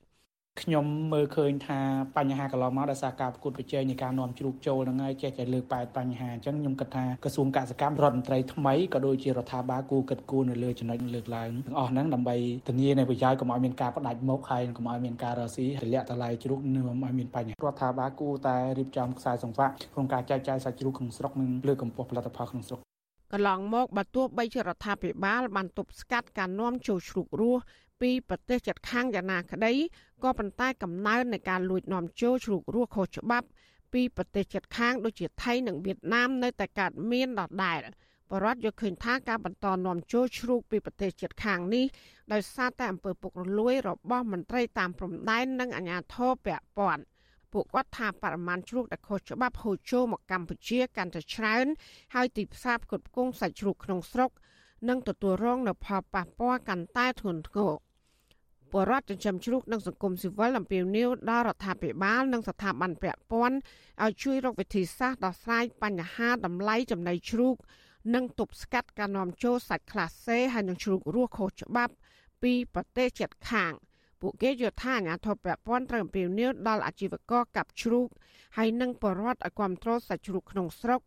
[0.59, 1.81] ខ្ញុំមើលឃើញថា
[2.17, 12.37] បញ្ហាកន្លងមកដោយសារការប្រកួតប្រជែងនៃការនាំជ្រូកចូលហ្នឹងហើយចេះតែលើកប៉ែតបញ្ហាអញ្ចឹងខ្ញុំគិតថាក្រសួងកសិកម្មរដ្ឋមន្ត្រីថ្មីក៏ដូចជារដ្ឋាភិបាលគួរគិតគូរនៅលើចំណុចលើកឡើងទាំងអស់ហ្នឹងដើម្បី
[12.69, 22.81] ធានានៅប្រយោជន៍កុំឲ្យមានការផ្ដាច់មុខហើយកុំឲ្យមានការរកស៊ីទម្លាក់តម្លៃជ្រូកនឹងឲ្យមានបញ្ហារដ្ឋាភិបាលគួរតែរៀបចំខ្សែសង្វាក់ក្នុងការចែកចាយសាច់ជ្រូកក្នុងស្រុកនិងលើកកម្ពស់ផលិតផលក្នុងស្រុក
[23.33, 27.63] កន្លងមកបើទោះបីជារដ្ឋាភិបាលបានទប់ស្កាត់ការនាំចូលជ្រូករស់
[28.01, 29.73] ពីប្រទេសជិតខាងយ៉ាងណាក្តី
[30.23, 33.47] ក៏ប៉ុន្តែកំណើននៃការលួចនាំចូលជ្រូករស់ខុសច្បាប់
[33.93, 37.81] ពីប្រទេសជិតខាងដូចជាថៃនិងវៀតណាមនៅតែកើតមានដដែល
[38.31, 41.85] បរដ្ឋយកឃើញថាការបន្តនាំចូលជ្រូកពីប្រទេសជិតខាងនេះ
[42.33, 47.03] ដោយសារតែអំពើពុករលួយរបស់មន្ត្រីតាមព្រំដែននិងអាជ្ញាធរពាក់ព័ន្ធ
[47.53, 51.67] ពួកគាត់ថាបរិមាណជ្រូកដែលខុសច្បាប់ហូរចូលមកកម្ពុជាកាន់តែច្រើន
[52.15, 54.31] ហើយទីផ្សារផ្គត់ផ្គង់សាច់ជ្រូកក្នុងស្រុក
[54.89, 57.73] នឹងទទួលរងនូវផលប៉ះពាល់កាន់តែធ្ងន់ធ្ងរ
[58.73, 63.57] ពលរដ្ឋចិញ្ចឹមជ្រូកនិងសង្គមស៊ីវិលអំពាវនាវដល់រដ្ឋាភិបាលនិងស្ថាប័នពាក់ព័ន្ធ
[64.05, 67.57] ឲ្យជួយរកវិធីសាស្ត្រដោះស្រាយបញ្ហាតម្លៃចំណីជ្រូក
[68.15, 71.95] និងទប់ស្កាត់ការនាំចូលសាច់ក្លាសេហើយនិងជ្រូករស់ខុសច្បាប់
[72.43, 73.73] ពីប្រទេសជិតខាង
[74.21, 78.09] ពួកគេយល់ថាអាញាធិបតេយ្យព័ន្ធត្រូវអំពាវនាវដល់អាជីវករកាប់ជ្រូក
[78.57, 81.01] ហើយនិងបរិវត្តឲ្យគ្រប់គ្រងសាច់ជ្រូកក្នុងស្រុក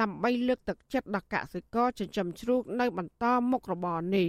[0.00, 4.28] ដើម្បីលើកទឹកចិត្តដល់កសិករចិញ្ចឹមជ្រូកនៅបន្តមុខរបរនេះ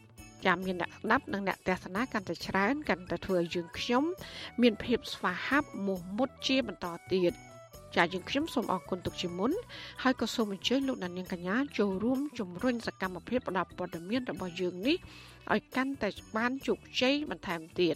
[0.45, 4.03] ចាំមានអ្នកស្ដាប់និងអ្នកទស្សនាកាន់តែច្រើនកាន់តែធ្វើឲ្យយើងខ្ញុំ
[4.61, 7.33] មានភាពស្វាហាប់មោះមុតជាបន្តទៀត
[7.95, 9.51] ចាយើងខ្ញុំសូមអរគុណទុកជាមុន
[10.03, 14.97] ហើយក៏សូមអញ្ជើញលោកអ្នកនាងកញ្ញាចូលរួមជំរុញសកម្មភាពផ្តល់ព័ត៌មានរបស់យើងនេះ
[15.53, 17.95] ឲ្យកាន់តែបានជោគជ័យបន្ថែមទៀត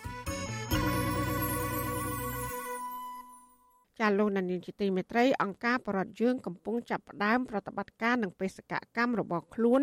[3.99, 9.81] ចាលោកនានីជាទីមេត្រីអង្គការបរដ្ឋយើងកំពុងចាប់ផ្ដើមប្រតិបត្តិការនឹងបេសកកម្មរបស់ខ្លួន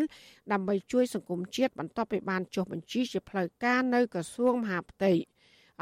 [0.51, 5.13] ដើម្បីជួយសង្គមជាតិបន្ទាប់ពីបានចុះបញ្ជីជាផ្លូវការនៅក្រសួងមហាផ្ទៃ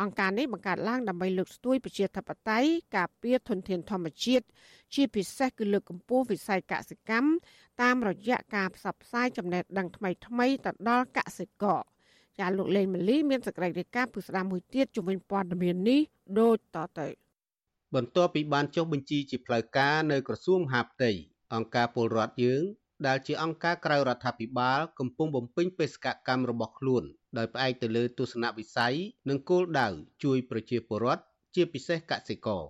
[0.02, 4.46] អង្គការនេះបង្កើតឡើងដើម្បីលើកស្ទួយប្រជាធិបតេយ្យការពារធនធានធម្មជាតិ
[4.96, 7.30] ជាពិសេសគឺលើកកម្ពស់វិស័យកសិកម្ម
[7.82, 11.82] តាមរយៈការផ្សព្វផ្សាយចំណេះដឹងថ្មីៗទៅដល់កសិករ
[12.40, 16.02] ចាលោកលេងម៉ាលីមានសេចក្តីរាយការណ៍ពុស្ដាមួយទៀតជំវិញព័ត៌មាននេះ
[16.40, 17.08] ដូចតទៅ
[17.96, 21.12] បន្ទាប់ពីបានចុះបញ្ជីជាផ្លូវការនៅក្រសួងមហាផ្ទៃ
[21.56, 22.64] អង្គការពលរដ្ឋយើង
[23.08, 27.04] ដែលជាអង្គការក្រៅរដ្ឋាភិបាលកំពុងបំពេញបេសកកម្មរបស់ខ្លួន
[27.38, 28.96] ដោយផ្អែកទៅលើទស្សនវិស័យ
[29.30, 29.88] និងគោលដៅ
[30.24, 31.24] ជួយប្រជាពលរដ្ឋ
[31.56, 32.64] ជាពិសេសកសិករ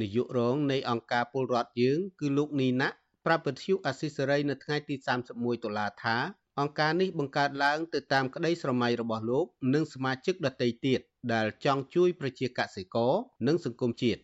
[0.00, 2.88] នាយករងនៃអង្គការពលរដ្ឋយើងគឺលោកនីណា
[3.26, 4.94] ប្រាប់វិទ្យុអស៊ីសេរីនៅថ្ងៃទី
[5.30, 6.16] 31តុលាថា
[6.60, 11.00] អង្គការនេះបង្កើតឡើងទៅតាមក្តីស្រមៃរបស់លោក និងសមាជិកដទៃទៀត
[11.32, 13.12] ដែលចង់ជួយប្រជាកសិករ
[13.46, 14.20] និងសង្គមជាតិ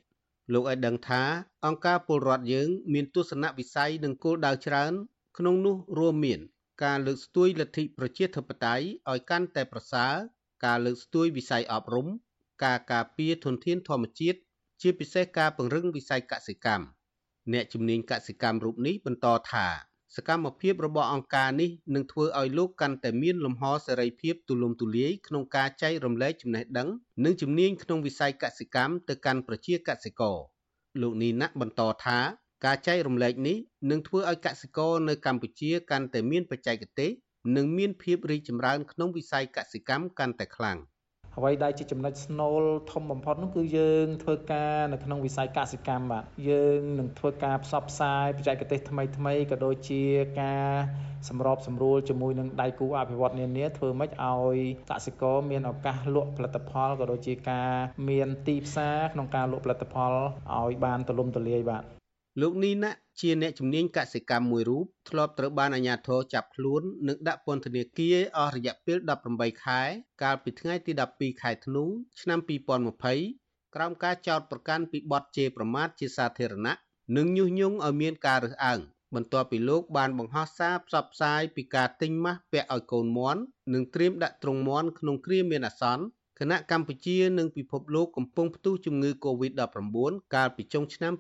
[0.53, 1.23] លោកឲ្យដឹងថា
[1.67, 4.93] អង្គការពលរដ្ឋយើងមានទស្សនវិស័យនិងគោលដៅច្រើន
[5.39, 6.41] ក្នុងនោះរួមមាន
[6.85, 10.15] ការលើកស្ទួយលទ្ធិប្រជាធិបតេយ្យឲ្យកាន់តែប្រសើរ
[10.65, 12.07] ការលើកស្ទួយវិស័យអប់រំ
[12.65, 14.39] ការការពារធនធានធម្មជាតិ
[14.83, 16.87] ជាពិសេសការពង្រឹងវិស័យកសិកម្ម
[17.53, 19.67] អ្នកជំនាញកសិកម្មរូបនេះបន្តថា
[20.15, 26.89] សកម្មភាពរបស់អង្គការនេះនឹងធ្វើឲ្យលោកកាន់តែមានលំហសេរីភាពទូលំទូលាយក្នុងការចែករំលែកចំណេះដឹង
[27.25, 30.37] និងជំនាញក្នុងវិស័យកសិកម្មទៅកាន់ប្រជាកសិករ
[31.01, 32.19] លោកនីណាក់បន្តថា
[32.65, 33.57] ការចែករំលែកនេះ
[33.91, 37.11] នឹងធ្វើឲ្យកសិករនៅកម្ពុជាកាន់តែមានបច្ចេកទេស
[37.57, 40.79] និងមានភាពរីកចម្រើនក្នុងវិស័យកសិកម្មកាន់តែខ្លាំង
[41.39, 42.63] អ្វីដែលជាចំណុចស្នូល
[42.93, 50.03] ធំបំផុតនោះគឺយើងធ្វើការនៅក្នុងវិស័យកសិកម្មបាទយើងនឹងធ្វើការផ្សព្វផ្សាយបច្ចេកទេសថ្មីថ្មីក៏ដូចជា
[50.41, 50.71] ការ
[51.29, 54.59] សម្របសម្រួលជាមួយនឹងដៃគូអភិវឌ្ឍនានាធ្វើម៉េចឲ្យ
[54.91, 57.71] កសិករមានឱកាសលក់ផលិតផលក៏ដូចជាការ
[58.09, 60.13] មានទីផ្សារក្នុងការលក់ផលិតផល
[60.57, 61.96] ឲ្យបានទូលំទូលាយបាទ
[62.41, 68.99] លោកនីណាជាអ្នកជំនាញកសិកម្មមួយរូបធ្លាប់ត្រូវបានអាជ្ញាធរចាប់ខ្លួននិងដាក់ពន្ធនាគារអស់រយៈពេល
[69.31, 69.81] 18ខែ
[70.23, 71.85] កាលពីថ្ងៃទី12ខែធ្នូ
[72.21, 72.39] ឆ្នាំ
[73.07, 76.75] 2020ក្រោមការចោទប្រកាន់ពីបទជេរប្រមាថជាសាធារណៈ
[77.17, 78.81] និងញុះញង់ឲ្យមានការរើសអើង
[79.15, 83.41] បន្ទាប់ពីលោកបានបង្ហោះសារផ្សព្វផ្សាយពីការទិញម៉ាស់ពាក់ឲ្យកូនមន់
[83.73, 86.05] និងត្រៀមដាក់ទ្រង់មន់ក្នុងគ្រាមានអាសន្ន
[86.41, 89.97] គណៈកម្ពុជានិងពិភពលោកកំពុងផ្ទុះជំងឺ Covid-19
[90.35, 91.13] កាលពីចុងឆ្នាំ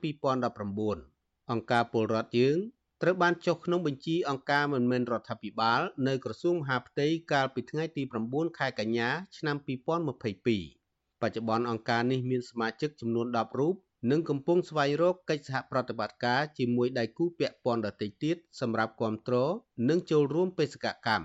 [0.72, 2.56] 2019អង្គការពលរដ្ឋយើង
[3.02, 13.74] ត្រូវបានចុះក្នុងបញ្ជីអង្គការមិនមែនរដ្ឋាភិបាលនៅក្រសួងមហាផ្ទៃកាលពីថ្ងៃទី9ខែកញ្ញាឆ្នាំ2022បច្ចុប្បន្នអង្គការនេះមានសមាជិកចំនួន10រូប
[14.10, 19.52] និងកំពុងស្វែងរកកិច្ចសហប្រតិបត្តិការជាមួយដៃគូពាក់ព័ន្ធដទៃទៀតសម្រាប់គ្រប់គ្រង
[19.88, 21.24] និងចូលរួមបេសកកម្ម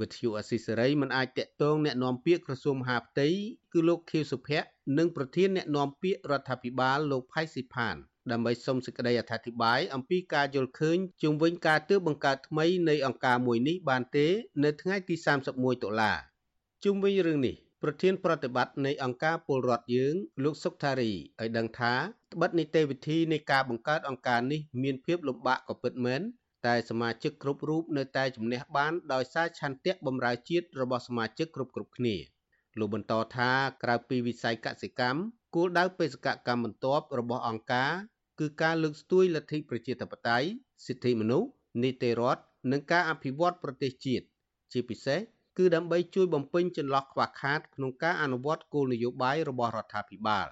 [0.00, 3.28] វិទ្យុអស៊ីសេរីមិនអាចតាក់ទងแนะនាំពាក្យក្រសួងមហាផ្ទៃ
[3.72, 4.68] គឺលោកខៀវសុភ័ក្រ
[4.98, 7.96] និងប្រធានแนะនាំពាក្យរដ្ឋាភិបាលលោកផៃស៊ីផាន
[8.30, 14.26] ដើម្បីសុំសេចក្តីអធិប្បាយអំពីការយល់ឃើញជុំវិញការទើបបង្កើតថ្មីនៃអង្គការមួយនេះបានទេ
[14.64, 15.14] នៅថ្ងៃទី
[15.50, 16.12] 31តុលា
[16.84, 20.14] ជុំវិញរឿងនេះប្រធានប្រតិបត្តិនៃអង្គការពលរដ្ឋយើង
[20.44, 21.94] លោកសុកថារីឲ្យដឹងថា
[22.32, 26.20] ត្បិតនីតិវិធីនៃការបង្កើតអង្គការនេះមានភាពលំបាកក៏ពិតមែន
[26.67, 32.15] តែសមាជិកគ្រប់រូបនៅតែជំនះបានដោយសារឆន្ទៈបម្រើជាតិរបស់សមាជិកគ្រប់គ្រប់គ្នា
[32.79, 33.51] លោកបន្តថា
[33.83, 35.19] ក្រៅពីវិស័យកសិកម្ម
[35.55, 37.91] គោលដៅបេសកកម្មបន្ទាប់របស់អង្គការ
[38.39, 40.47] គឺការលើកស្ទួយលទ្ធិប្រជាធិបតេយ្យ
[40.85, 41.49] សិទ្ធិមនុស្ស
[41.83, 42.41] នីតិរដ្ឋ
[42.71, 44.25] និងការអភិវឌ្ឍប្រទេសជាតិ
[44.71, 45.19] ជាពិសេស
[45.57, 50.47] គឺដើម្បីជួយបំពេញចន្លោះខ្វះខាតក្នុងការអនុវត្តគោលនយោបាយរបស់រដ្ឋាភិបាល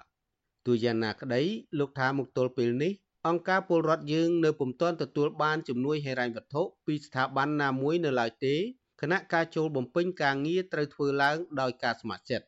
[0.66, 1.42] ទោះយ៉ាងណាក្តី
[1.78, 2.92] លោកថាមកទល់ពេលនេះ
[3.28, 8.54] អង្គការពលរដ្ឋយើងនៅពុំទាន់ទទួលបានជំនួយហិរញ្ញវត្ថុពីស្ថាប័នណាមួយនៅឡើយទេ
[9.00, 12.46] គណៈការចូលបំពេញការងារត្រូវធ្វើឡើងដោយការស្ម័គ្រចិត្ត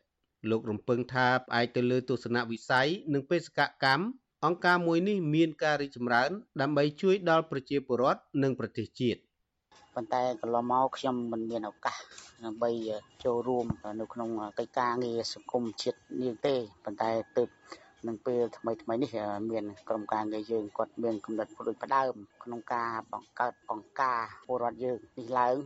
[0.50, 4.04] លោករំពឹងថាផ្អែកទៅលើទស្សនវិស័យនិងបេសកកម្ម
[4.44, 9.20] អង្គការមួយនេះមានការរីកចម្រើន ដើម្បីជួយដល់ប្រជាពលរដ្ឋនិងប្រទេសជាតិ
[9.94, 11.96] ប៉ុន្តែកន្លងមកខ្ញុំមិនមានឱកាស
[12.44, 12.70] ដើម្បី
[13.24, 13.66] ចូលរួម
[14.00, 16.54] នៅក្នុងកិច្ចការងារសង្គមជាតិនេះទេ
[16.84, 17.48] ប៉ុន្តែទើប
[18.06, 19.10] នឹងពេលថ្មីថ្មីនេះ
[19.50, 25.56] មានក្រុមការងារយើងគាត់មានកំណត់ដូចផ្ដើមក្នុងការបង្កើតអង្គការពលរដ្ឋយើងនេះឡើង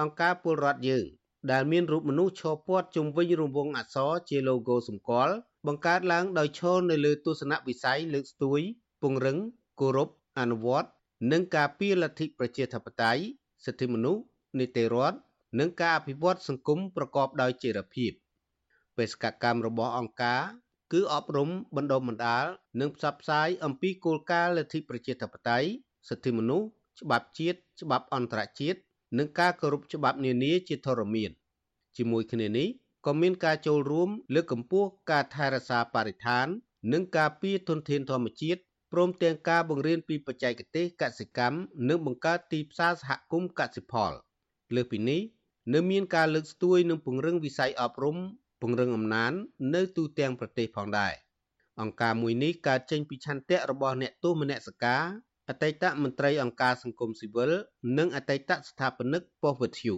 [0.00, 1.04] អង្គការពលរដ្ឋយើង
[1.52, 5.34] ដែលមានរូបមនុស្សឈរព័ទ្ធជុំវិញរង្វង់អក្សរជា logo សម្គាល់
[5.66, 8.60] បង្កើតឡើងដោយឈរនៅលើទស្សនវិស័យលើកស្ទួយ
[9.02, 9.38] ពង្រឹង
[9.80, 10.08] គោរព
[10.40, 10.88] អនុវត្ត
[11.32, 13.22] និងការពារលទ្ធិប្រជាធិបតេយ្យ
[13.64, 14.22] សិទ្ធិមនុស្ស
[14.58, 15.18] នីតិរដ្ឋ
[15.58, 18.12] និងការអភិវឌ្ឍសង្គមប្រកបដោយចីរភាព
[18.98, 20.42] បេសកកម្មរបស់អង្គការ
[20.92, 22.46] គឺអប់រំបណ្ដុំបណ្ដាល
[22.80, 25.68] និងផ្សព្វផ្សាយអំពីគោលការណ៍លទ្ធិប្រជាធិបតេយ្យ
[26.08, 26.66] សិទ្ធិមនុស្ស
[27.00, 28.78] ច្បាប់ជាតិច្បាប់អន្តរជាតិ
[29.18, 31.30] និងការគោរពច្បាប់នានាជាធរមាន
[31.96, 32.68] ជាមួយគ្នានេះ
[33.06, 36.46] ក៏មានការចូលរួមលើកកម្ពស់ការថែរក្សាបរិស្ថាន
[36.92, 38.60] និងការពារធនធានធម្មជាតិ
[38.92, 44.12] ព្រមទាំងការបង្រៀនពីបច្ចេកទេសកសិកម្មនិងបង្កើតទីផ្សារសហគមន៍កសិផល
[44.74, 45.20] លើសពីនេះ
[45.74, 48.16] នៅមានការលើកស្ទួយនិងពង្រឹងវិស័យអប់រំ
[48.62, 49.32] ពង្រឹងអំណាច
[49.74, 51.12] នៅទូទាំងប្រទេសផងដែរ
[51.80, 55.02] អង្គការមួយនេះកើតចេញពីឆន្ទៈរបស់អ្នកទោសមនសិការ
[55.48, 57.52] អតីតមន្ត្រីអង្គការសង្គមស៊ីវិល
[57.98, 59.94] និងអតីតស្ថាបនិកប៉ុស្តិ៍វិទ្យុ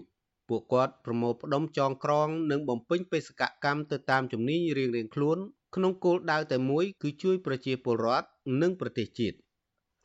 [0.49, 5.39] ពួកគាត់ប្រមូលផ្ដុំចងក្រង និងបំពេញបេសកកម្មទៅតាមជំនាញរៀងៗខ្លួន
[5.75, 8.27] ក្នុងគោលដៅតែមួយគឺជួយប្រជាពលរដ្ឋ
[8.63, 9.37] និងប្រទេសជាតិ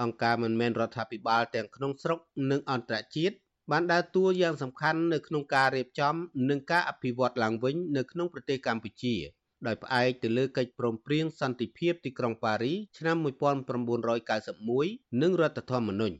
[0.01, 2.19] អង្គការមិនមែនរដ្ឋាភិបាលទាំងក្នុងស្រុក
[2.51, 3.35] និងអន្តរជាតិ
[3.71, 6.13] បានដើរតួយ៉ាងសំខាន់នៅក្នុងការរៀបចំ
[6.49, 9.15] និងការអភិវឌ្ឍឡើងវិញនៅក្នុងប្រទេសកម្ពុជា
[9.67, 16.15] ដោយផ្អែកទៅលើកិច្ចព្រមព្រៀងសន្តិភាពទីក្រុងប៉ារីឆ្នាំ1991និងរដ្ឋធម្មនុញ្ញ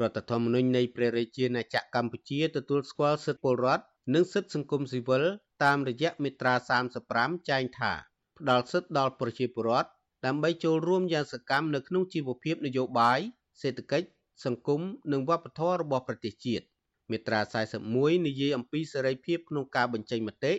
[0.00, 3.84] រដ្ឋធម្មនុញ្ញនៃព្រះរាជាណាចក្រកម្ពុជាទទួលស្គាល់សិទ្ធិពលរដ្ឋ
[4.14, 5.24] និងសិទ្ធិសង្គមស៊ីវិល
[5.64, 6.54] តាមរយៈមាត្រា
[7.02, 7.92] 35ចែងថា
[8.38, 9.88] ផ្ដល់សិទ្ធិដល់ប្រជាពលរដ្ឋ
[10.26, 13.20] ដើម្បីចូលរួមយ៉ាងសកម្មនៅក្នុងជីវភាពនយោបាយ
[13.60, 14.06] សេដ្ឋកិច្ច
[14.44, 14.80] សង្គម
[15.12, 16.64] និងវប្បធម៌របស់ប្រទេសជាតិ
[17.10, 17.40] មាត្រា
[17.82, 20.52] 41និយាយអំពីសេរីភាពក្នុងការបញ្ចេញមតិ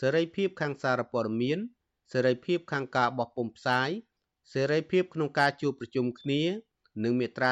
[0.00, 1.58] សេរីភាពខាងសារព័ត៌មាន
[2.12, 3.88] សេរីភាពខាងការបោះពុម្ពផ្សាយ
[4.52, 6.42] សេរីភាពក្នុងការជួបប្រជុំគ្នា
[7.04, 7.50] និងមាត្រា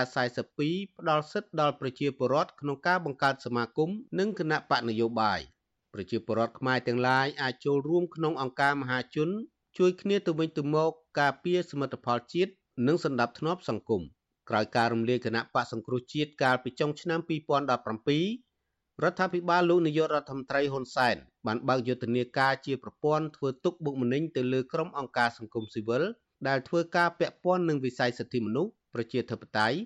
[0.52, 5.40] 42ផ្ដល់សិទ្ធិដល់ប្រជាពលរដ្ឋក្នុងការបង្កើតសមាគមនិងគណៈបកនយោបាយ
[5.94, 9.28] ប្រជាពលរដ្ឋខ្មែរទាំងឡាយអាចចូលរួមក្នុងអង្គការមហាជន
[9.78, 10.90] ជួយគ្នាទៅវិញទៅមក
[11.20, 12.52] ការពារសមិទ្ធផលជាតិ
[12.86, 14.02] និងសន្តិភាពសង្គម
[14.50, 18.43] ក្រោយការរំលាយគណៈបកសង្គ្រោះជាតិកាលពីចុងឆ្នាំ2017
[19.02, 21.16] រដ្ឋាភិបាលលោកនាយករដ្ឋមន្ត្រីហ៊ុនសែន
[21.46, 26.02] បានបើកយុទ្ធនាការជាប្រព័ន្ធធ្វើទុកបុកម្នេញទៅលើក្រុមអង្គការសង្គមស៊ីវិល
[26.48, 29.78] ដែលធ្វើការពាក់ព័ន្ធនឹងវិស័យសិទ្ធិមនុស្សប្រជាធិបតេយ្យ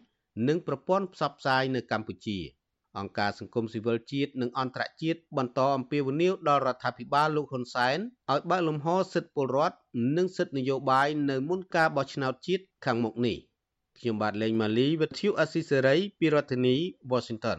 [0.48, 2.38] និងប្រព័ន្ធផ្សព្វផ្សាយនៅកម្ពុជា
[2.98, 7.98] អង្គការសង្គមស៊ីវិលជាតិនិងអន្តរជាតិបន្តអំពាវនាវដល់រដ្ឋាភិបាលលោកហ៊ុនសែន
[8.30, 9.76] ឲ្យបើកលំហសិទ្ធិពលរដ្ឋ
[10.16, 13.36] និងសិទ្ធិនយោបាយនៅមុនការបោះឆ្នោតជាតិខាងមុខនេះ
[13.98, 16.76] ខ្ញុំបាទលេងម៉ាលីវិទ្យុអស៊ីសេរីពីរដ្ឋធានី
[17.12, 17.58] Washington